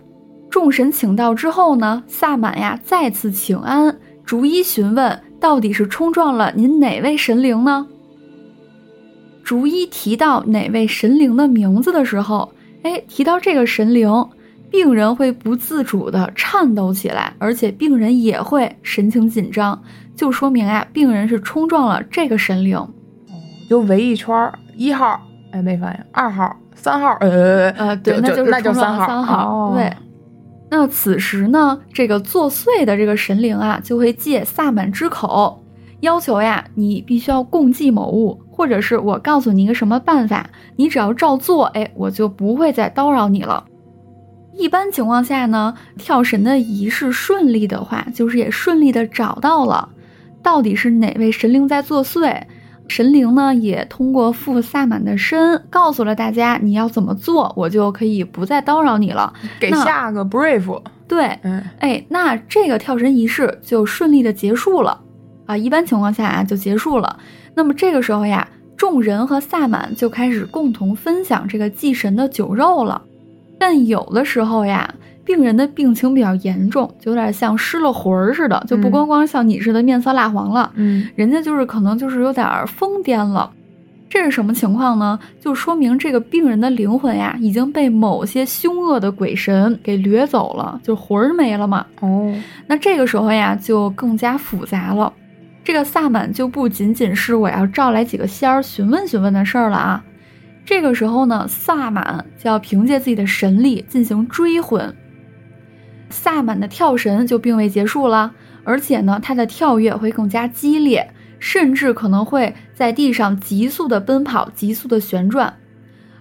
[0.49, 7.87] 众神请到之后呢，萨满呀再次请安，逐一询问到底是冲撞了您哪位神灵呢？
[9.43, 12.53] 逐一提到哪位神灵的名字的时候，
[12.83, 14.07] 哎，提到这个神灵，
[14.71, 19.79] 病人会不自主的颤抖起来，而且病人也会神情紧张，
[20.15, 22.77] 就说明啊，病人是冲撞了这个神灵。
[22.77, 22.89] 哦，
[23.69, 29.05] 就围一圈儿，一号，哎，没反应；二号、三号，呃呃，对，那就是那就三号。
[29.05, 29.91] 三号，对。
[30.69, 35.61] 那此时呢，这个作祟的这个神灵啊，就会借萨满之口，
[35.99, 38.41] 要求呀，你必须要共济某物。
[38.49, 43.65] 或者是我告诉你一个什么办法，你只要照做，哎，我就不会再叨扰你了。
[44.53, 49.89] 一般情况下呢，跳神的仪式顺利的话，就是也顺利的找到了
[50.43, 52.41] 到底是哪位神灵在作祟。
[52.87, 60.81] 神灵呢，也通过附萨满的身告诉了大家你要怎么做，我就可以不再叨扰你了，给下个 brief。
[61.07, 64.99] 对，嗯，哎，那这个跳神仪式就顺利的结束了
[65.45, 65.55] 啊。
[65.55, 67.17] 一般情况下啊，就结束了。
[67.55, 68.45] 那么这个时候呀，
[68.75, 73.01] 众人和萨满就开始共同分享这个祭神的酒肉了。
[73.61, 74.91] 但有的时候呀，
[75.23, 83.51] 病人的病情比较严重，就有点像失了魂儿似的，就不光光像你似的面色蜡黄了，嗯，人家就是可能就是有点疯癫了。
[84.09, 85.19] 这是什么情况呢？
[85.39, 91.85] 就说明这个病人的灵魂呀，已经被某些凶恶的鬼神给掠走了，就魂儿没了嘛。
[91.99, 92.33] 哦，
[92.65, 95.13] 那这个时候呀，就更加复杂了。
[95.63, 100.03] 这个萨满就不仅仅是我要召来几个仙儿询问询问的事儿了啊！
[100.63, 104.95] 这个时候呢，萨满就要凭借自己的神力进行追魂。
[106.09, 108.33] 萨满的跳神就并未结束了，
[108.63, 115.53] 而且呢，他的跳跃会更加激烈，甚至可能会在地上急速的奔跑、急速的旋转，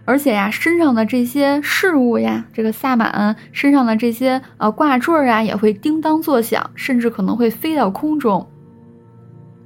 [0.04, 8.48] 而且呀，身上的这些饰物呀，这个萨满身上的这些呃挂坠啊，也会叮当作响，甚至可能会飞到空中。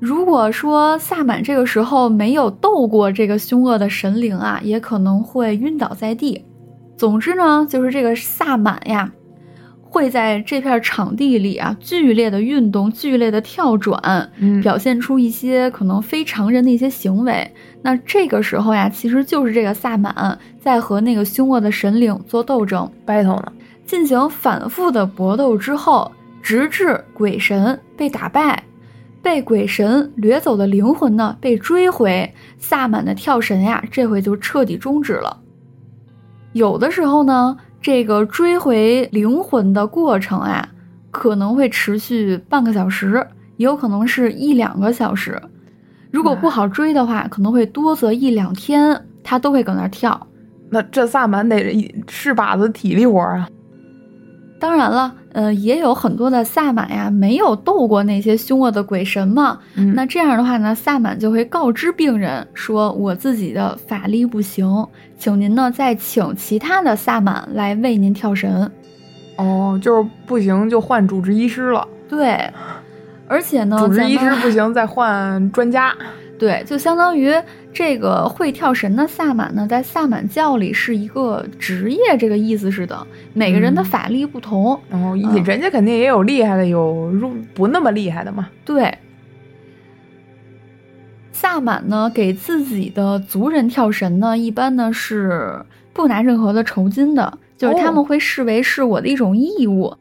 [0.05, 6.44] 如果说萨满这个时候没有斗过这个凶恶的神灵啊，也可能会晕倒在地。
[6.94, 9.11] 总之呢，就是这个萨满呀，
[9.80, 14.30] 会在这片场地里啊剧烈的运动、剧烈的跳转，
[14.62, 17.50] 表现出一些可能非常人的一些行为。
[17.80, 23.52] 那这个时候呀，其实就是这个萨满在和那个凶恶的神灵做斗争，battle 呢，
[23.86, 28.62] 进行反复的搏斗之后，直至鬼神被打败。
[29.24, 35.40] 被鬼神掠走的灵魂呢，被追回，萨满的跳神呀，这回就彻底终止了。
[36.52, 40.68] 有的时候呢，这个追回灵魂的过程啊，
[41.10, 45.40] 可能会持续半个小时，也有可能是一两个小时。
[46.10, 50.28] 如果不好追的话，可能会多则一两天，他都会搁那跳。
[50.68, 53.48] 那这萨满得是把子体力活啊。
[54.59, 59.59] 当然了，呃，也有很多的萨满呀，没有斗过那些凶恶的鬼神嘛。
[59.74, 64.86] 嗯那这样的话呢，萨满就会告知病人说：“我自己的法力不行，
[65.18, 68.70] 请您呢再请其他的萨满来为您跳神。
[69.36, 72.50] 哦，就是不行就换主治医师了，”对，
[73.26, 75.94] 而且呢，主治医师不行再换专家。
[76.39, 77.32] 对，就相当于
[77.72, 83.07] 这个会跳神的萨满呢，在萨满教里是一个职业，这个意思似的。
[83.32, 88.49] 每个人的嗯法力不同，然后嗯人家肯定也有厉害的，有入不那么厉害的嘛。
[88.64, 88.93] 对。
[91.32, 99.95] 萨满呢，给自己的族人跳神呢，一般呢是不拿任何的酬金的，就是他哦们会视为是我的一种义务。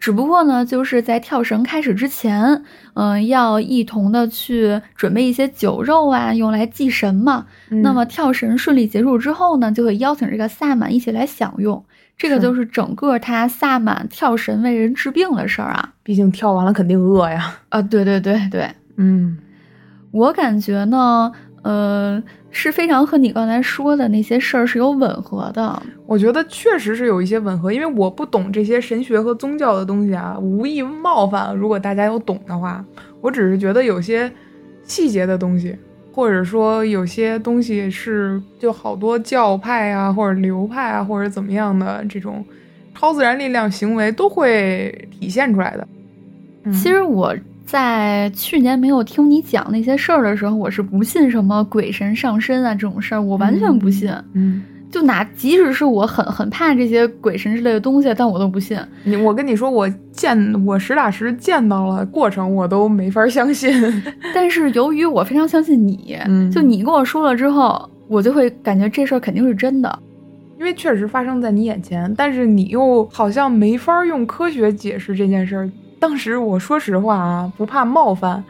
[0.00, 2.62] 只不过呢，就是在跳绳开始之前，
[2.94, 7.46] 嗯、要一同的去准备一些酒肉啊，用来祭神嘛。
[7.70, 11.84] 嗯那么跳绳顺利结束之后呢，就会邀请这个萨满一起来享用。
[12.16, 15.92] 这个就是整个他萨满跳神为人治病的事儿啊。
[16.02, 17.58] 毕竟跳完了肯定饿呀。
[17.68, 19.38] 啊，对对对对，嗯
[20.10, 21.30] 我感觉呢，
[21.62, 25.82] 呃，是非常和你刚才说的那些事儿是有吻合的。
[26.06, 31.54] 我觉得确实是有一些吻合，因为我不懂这些神学和宗教的东西啊，无意冒犯。
[31.56, 32.84] 如果大家有懂的话，
[33.20, 34.30] 我只是觉得有些
[34.84, 35.76] 细节的东西，
[36.12, 42.44] 或者说有些东西是就好多教派啊，或者流派啊，或者怎么样的这种
[42.94, 45.86] 超自然力量行为都会体现出来的。
[46.64, 47.34] 嗯其实我
[47.68, 54.10] 在去年没有听你讲那些事儿的时候，我是不信什么鬼神上身啊这种事儿，我完全不信。
[54.32, 58.78] 嗯，就哪即使是我很很怕这些鬼神之类的东西，但我都不信。
[59.04, 63.70] 你我跟你说，我见我实打实见到了过程，我都没法相信。
[64.34, 69.98] 但是由于我非常相信你，嗯就你跟我说了之后，我就会感觉这事儿肯定是真的。
[70.58, 75.70] 因为确实发生在你眼前，但是你又好像没法用科学解释这件事儿。
[75.98, 78.42] 当时我说实话啊，不怕冒犯，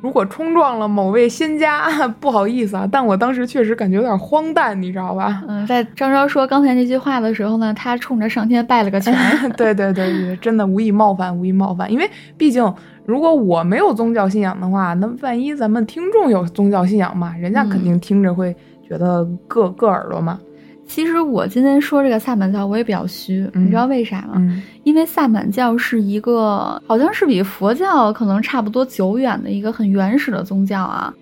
[0.00, 1.88] 如果冲撞了某位仙家，
[2.20, 5.42] 不好意思啊，但我当时确实感觉有点荒诞，你知道吧？
[5.48, 9.14] 嗯，在张昭说刚才那句话的时候呢，他冲着上天拜了个 拳。
[9.56, 11.90] 对对对对，真的无意冒犯，无意冒犯。
[11.90, 12.74] 因为毕竟，
[13.06, 18.54] 如果我没有宗教信仰的话，那万一咱们听众有宗教信仰嘛，人家肯定听着会
[18.86, 20.38] 觉得硌硌耳朵嘛。
[20.86, 23.64] 其实我今天说这个萨满教，我也比较虚，嗯。
[23.64, 24.34] 你知道为啥吗？
[24.36, 24.62] 嗯。
[24.84, 31.12] 因为萨满教是一个好像是比佛教可能差不多久远的一个很原始的宗教啊，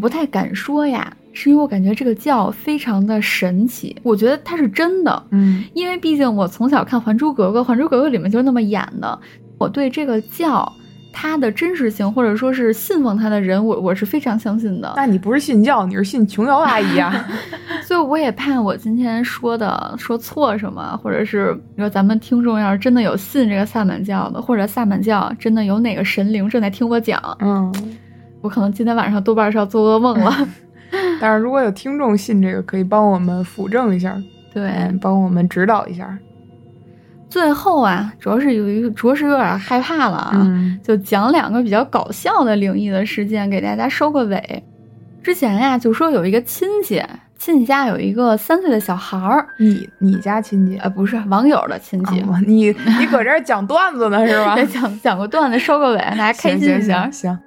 [0.00, 5.64] 不太敢说呀，是因为我感觉这个教非常的神奇，我觉得它是真的，嗯。
[5.74, 9.18] 因为毕竟我从小看《还珠格格》，《还珠格格》里面就是那么演的，
[9.58, 10.72] 我对这个教
[11.12, 14.92] 它的真实性或者说是信奉他的人，我我是非常相信的。
[14.96, 17.24] 那你不是信教，你是信琼瑶阿姨啊？
[17.84, 27.72] 所以我也怕我今天说的说错什么，或者是你说咱们听众要是真的有信这个萨满教的，或者萨满教真的有哪个神灵正在听我讲，嗯。
[28.40, 30.48] 我可能今天晚上多半是要做噩梦了。
[31.20, 34.20] 但是如果有听众信这个，可以帮我们辅正一下，
[34.52, 36.18] 对，嗯，帮我们指导一下。
[37.32, 44.62] 最后啊，主要是有一个，着实有点害怕了啊，嗯就讲两个比较搞笑的灵异的事件给大家收个尾。
[45.22, 47.02] 之前呀，就说有一个亲戚，
[47.38, 52.66] 亲戚家有一个三岁的小孩儿，你你家亲戚呃，不是网友的亲戚，哦你
[52.98, 54.54] 你搁这儿讲段子呢是吧？
[54.60, 57.12] 再讲讲个段子收个尾，大家开心一下行行。
[57.12, 57.38] 行，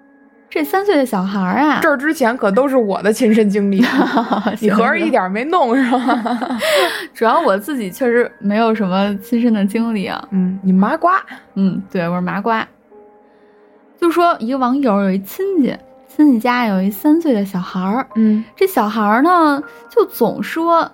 [0.55, 3.83] 这三岁的小孩儿啊，这儿之前可都是我的亲身经历，
[4.61, 6.57] 你合着一点没弄是吧？
[7.13, 10.25] 主要我自己确实没有什么亲身的经历啊。
[10.31, 11.21] 嗯，你麻瓜，
[11.55, 12.65] 嗯，对，我是麻瓜。
[13.99, 15.75] 就说一个网友有一亲戚，
[16.07, 20.89] 亲戚家有一三岁的小孩儿，嗯这小孩儿呢就总说，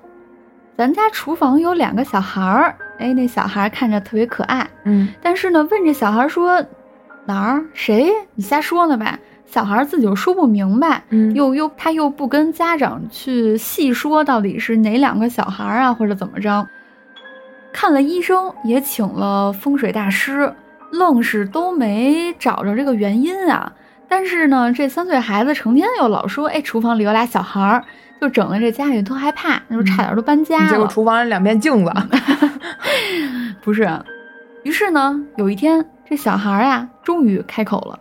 [0.76, 6.60] 咱家厨房有两个小孩儿，哎，那小孩儿看着特别可爱，嗯但是呢，问这小孩说
[7.26, 8.12] 哪儿谁？
[8.34, 9.20] 你瞎说呢吧？
[9.52, 16.66] 小孩儿自己又说不明白，嗯又又他又不跟家长去细说到底是哪两个小孩儿啊，或者怎么着。
[17.74, 20.54] 看了医生，也请了风水大师，
[20.92, 23.70] 愣是都没找着这个原因啊。
[24.08, 27.84] 但是呢，这三岁孩子成天又老说，哎，厨房里有俩小孩儿，
[28.22, 30.70] 就整的这家里都害怕，那就差点都搬家了。
[30.70, 31.92] 结果厨房里两面镜子，
[33.62, 33.90] 不是，
[34.64, 38.00] 于是呢，有一天这小孩儿啊，终于开口了，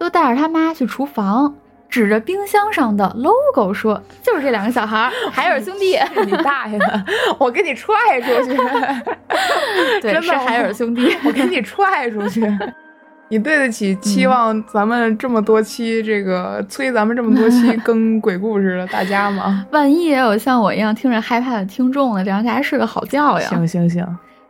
[0.00, 1.54] 就带着他妈去厨房，
[1.88, 5.98] 指着冰箱上的 logo 说：“就是这两个小孩儿，海尔兄弟。
[6.24, 7.04] 你大爷的！
[7.38, 8.56] 我给你踹出去！
[10.00, 11.14] 对，真的是海尔兄弟。
[11.24, 12.40] 我给你踹出去！
[13.28, 19.64] 你对得起期望咱们这么多期这个催咱们这么多期更鬼故事的大家吗？
[19.70, 23.48] 万一也有像我一样听着害怕的听众呢，这样大家睡个好觉呀。
[23.48, 24.04] 行行行，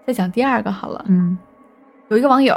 [0.06, 1.04] 再讲第二个好了。
[1.08, 1.36] 嗯，
[2.08, 2.56] 有一个网友，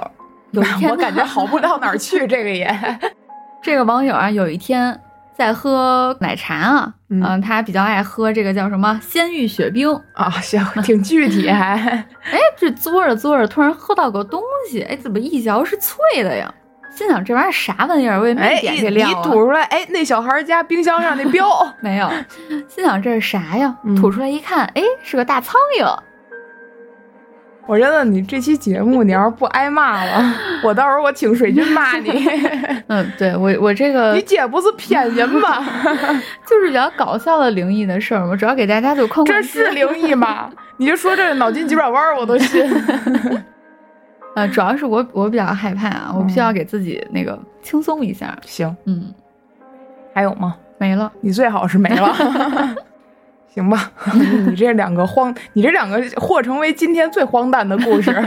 [0.90, 2.70] 我感觉 好不到哪儿去，这个也，
[3.62, 5.00] 这个网友啊，有一天
[5.36, 9.90] 在喝奶茶啊，嗯嗯、他比较爱喝这个叫什么鲜芋雪冰。
[10.14, 11.76] 啊，行，挺具体还，
[12.32, 16.54] 哎，这嘬着嘬着，突然喝到个东西，哎，怎么一嚼是脆的呀？
[16.96, 18.20] 心想这玩意儿啥玩意儿？
[18.20, 19.24] 为什么哎，没点这你料啊？
[19.24, 21.48] 吐出来，哎，那小孩家冰箱上那标，
[21.82, 22.08] 没有，
[22.68, 23.76] 心想这是啥呀？
[23.84, 25.98] 嗯吐出来一看，哎，是个大苍蝇。
[27.66, 30.22] 我觉得你这期节目你要是不挨骂了，
[30.64, 32.12] 我到时候我请水军骂你。
[32.88, 35.64] 嗯，对我我这个你姐不是骗人吗？
[36.46, 40.50] 就是比较搞笑的灵异的事儿嘛，主要给大家就宽这是灵异吗？
[40.78, 42.70] 你就说这脑筋急转弯儿我都信。
[44.36, 48.38] 呃，主要是我我比较害怕啊，我必须要给自己那个轻松一下。
[48.42, 49.14] 行，嗯，
[50.14, 50.56] 还有吗？
[50.78, 51.10] 没了。
[51.22, 52.14] 你最好是没了。
[53.54, 53.92] 行吧，
[54.48, 58.12] 你这两个荒，你这两个或成为今天最荒诞的故事。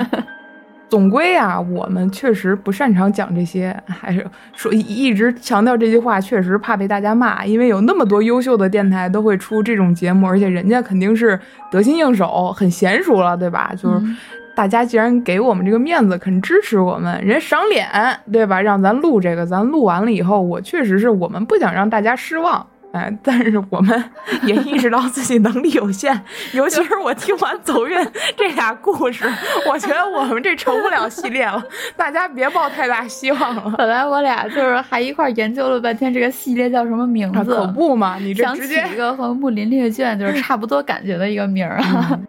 [0.88, 4.24] 总归啊，我们确实不擅长讲这些，还是
[4.54, 11.36] 说一一直强调这句话，确实怕被大家骂，因为有那么多优秀的电台都会出这种节目，而且人家肯定是
[11.72, 13.72] 得心应手，很娴熟了，对吧？
[13.76, 14.16] 就是嗯
[14.54, 17.88] 大家既然给我们这个面子，肯支持我们，人赏脸，
[18.32, 18.62] 对吧？
[18.62, 22.64] 让咱录这个，咱录完了以后，我确实是我们不想让大家失望。
[22.93, 24.05] 哎，但是我们
[24.45, 26.18] 也意识到自己能力有限，
[26.53, 27.97] 尤其是我听完走运
[28.37, 29.30] 这俩故事，
[29.68, 31.62] 我觉得我们这成不了系列了，
[31.97, 33.74] 大家别抱太大希望了。
[33.76, 42.09] 本来我俩就是还一块研究了半天这个系列叫什么名啊，字，可不嘛，你这直接一个和《木林猎卷》就是差不多感觉的一个名儿啊。
[42.12, 42.26] 嗯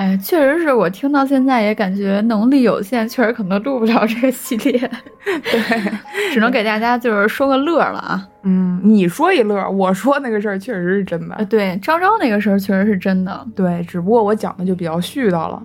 [0.00, 4.72] 哎，确实是我听到现在也感觉能力有限，确实可能录不了这个系列，
[5.22, 5.92] 对，
[6.32, 8.26] 只能给大家就是说个乐了啊。
[8.44, 11.44] 嗯，你说一乐，我说那个事儿确实是真的呃，。
[11.44, 13.46] 对，昭昭那个事儿确实是真的。
[13.54, 15.62] 对，只不过我讲的就比较絮叨了。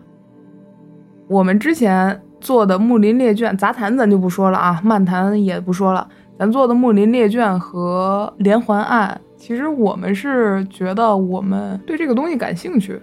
[1.30, 6.06] 我们之前做的《木林列卷》杂谈咱就不说了啊，漫谈也不说了。
[6.38, 12.92] 咱做的《木林列卷》和连环案，其实我们是觉得我们对这个东西感兴趣。《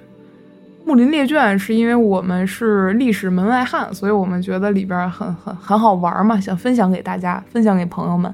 [0.84, 8.32] 木林列卷》是因为我们是历史门外汉，所以我们觉得里边很很很好玩嘛，想分享给大家，分享给朋友们。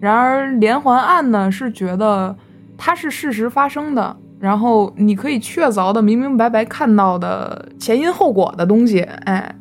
[0.00, 2.36] 然而连环案呢，是觉得
[2.76, 9.54] 它是事实发生的，然后你可以确凿的、明明白白看到的前因后果的东西，哎，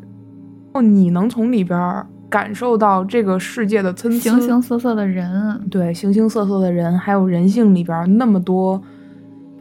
[0.82, 8.82] 你能从里边感受到这个世界的参差，形形色色的人，对形形色色的人，还有人性里边那么多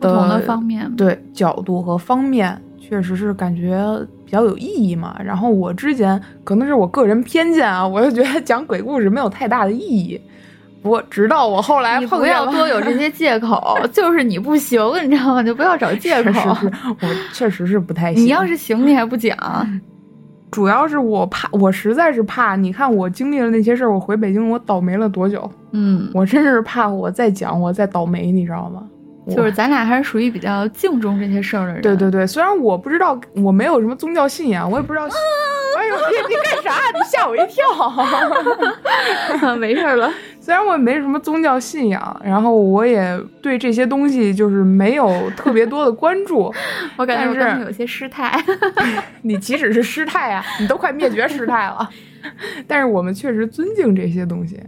[0.03, 0.91] 不同的方面。
[0.97, 3.85] 对角度和方面，确实是感觉
[4.25, 5.17] 比较有意义嘛。
[5.25, 10.21] 然后我之前可能是我个人偏见啊，我就觉得讲鬼故事没有太大的意义。
[10.83, 15.43] 不过直到我后来你不要碰见了，多有这些借口， 就是你不行，你知道吗？
[15.43, 16.55] 就不要找借确口。
[16.55, 18.25] 实是我确实是不太行。
[18.25, 19.37] 你要是行，你还不讲？
[20.51, 22.57] 主要是我怕，我实在是怕。
[22.57, 25.49] 你看我经历了那些事儿，我回北京，我倒霉了多久？
[25.71, 28.83] 嗯，我真是怕我再讲，我再倒霉，你知道吗？
[29.25, 31.83] 我就是咱俩还是属于比较敬重这些事儿的人。
[31.83, 35.07] 对对对，虽然我不知道，我没有什么宗教信仰，我也不知道。
[35.75, 36.81] 哎呦，你你干啥？
[36.93, 37.63] 你吓我一跳！
[39.57, 40.13] 没事儿了。
[40.39, 46.53] 虽然我也没什么宗教信仰，然后我也对这些东西就是没有特别多的关注。
[46.97, 48.39] 我感觉我有些失态。
[49.23, 51.89] 你即使是失态啊，你都快灭绝失态了。
[52.67, 54.61] 但是我们确实尊敬这些东西。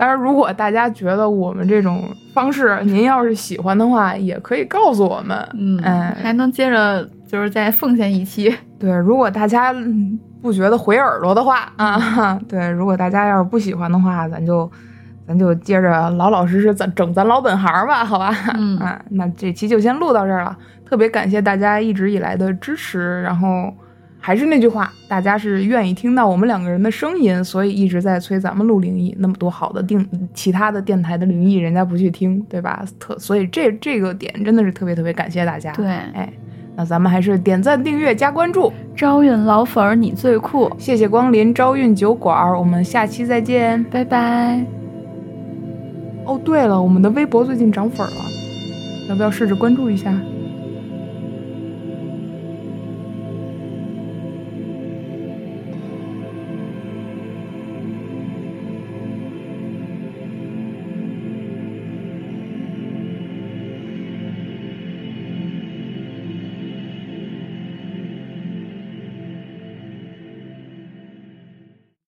[0.00, 5.36] 当然，如果大家觉得我们这种方式您要是喜欢的话，也可以告诉我们。
[5.52, 8.50] 嗯，哎，还能接着就是再奉献一期。
[8.80, 14.70] 对，如果大家嗯不觉得回耳朵的话啊， 对，如果大家要是不喜欢的话，咱就
[15.28, 18.34] 咱就接着老老实实咱整咱老本行吧， 好吧？
[18.56, 20.56] 嗯啊，那这期就先录到这儿了。
[20.86, 23.70] 特别感谢大家一直以来的支持，然后
[24.22, 29.16] 还是那句话，大家是愿意听到我们两个人的声音，所以一直在催咱们录灵异。
[29.18, 32.84] 那么多好的定其他的电台的灵异，人家不去听，对吧？
[32.98, 35.72] 特所以这这个点真的是特别特别感谢大家。
[35.72, 36.30] 对哎，
[36.76, 38.70] 那咱们还是点赞、订阅、加关注。
[38.94, 43.82] 招运老粉儿，你最酷，谢谢光临朝运酒馆儿，我们下期再见。
[43.84, 44.62] 拜拜。
[46.26, 48.16] 哦，对了，我们的微博最近涨粉儿了，
[49.08, 50.14] 要不要试着关注一下？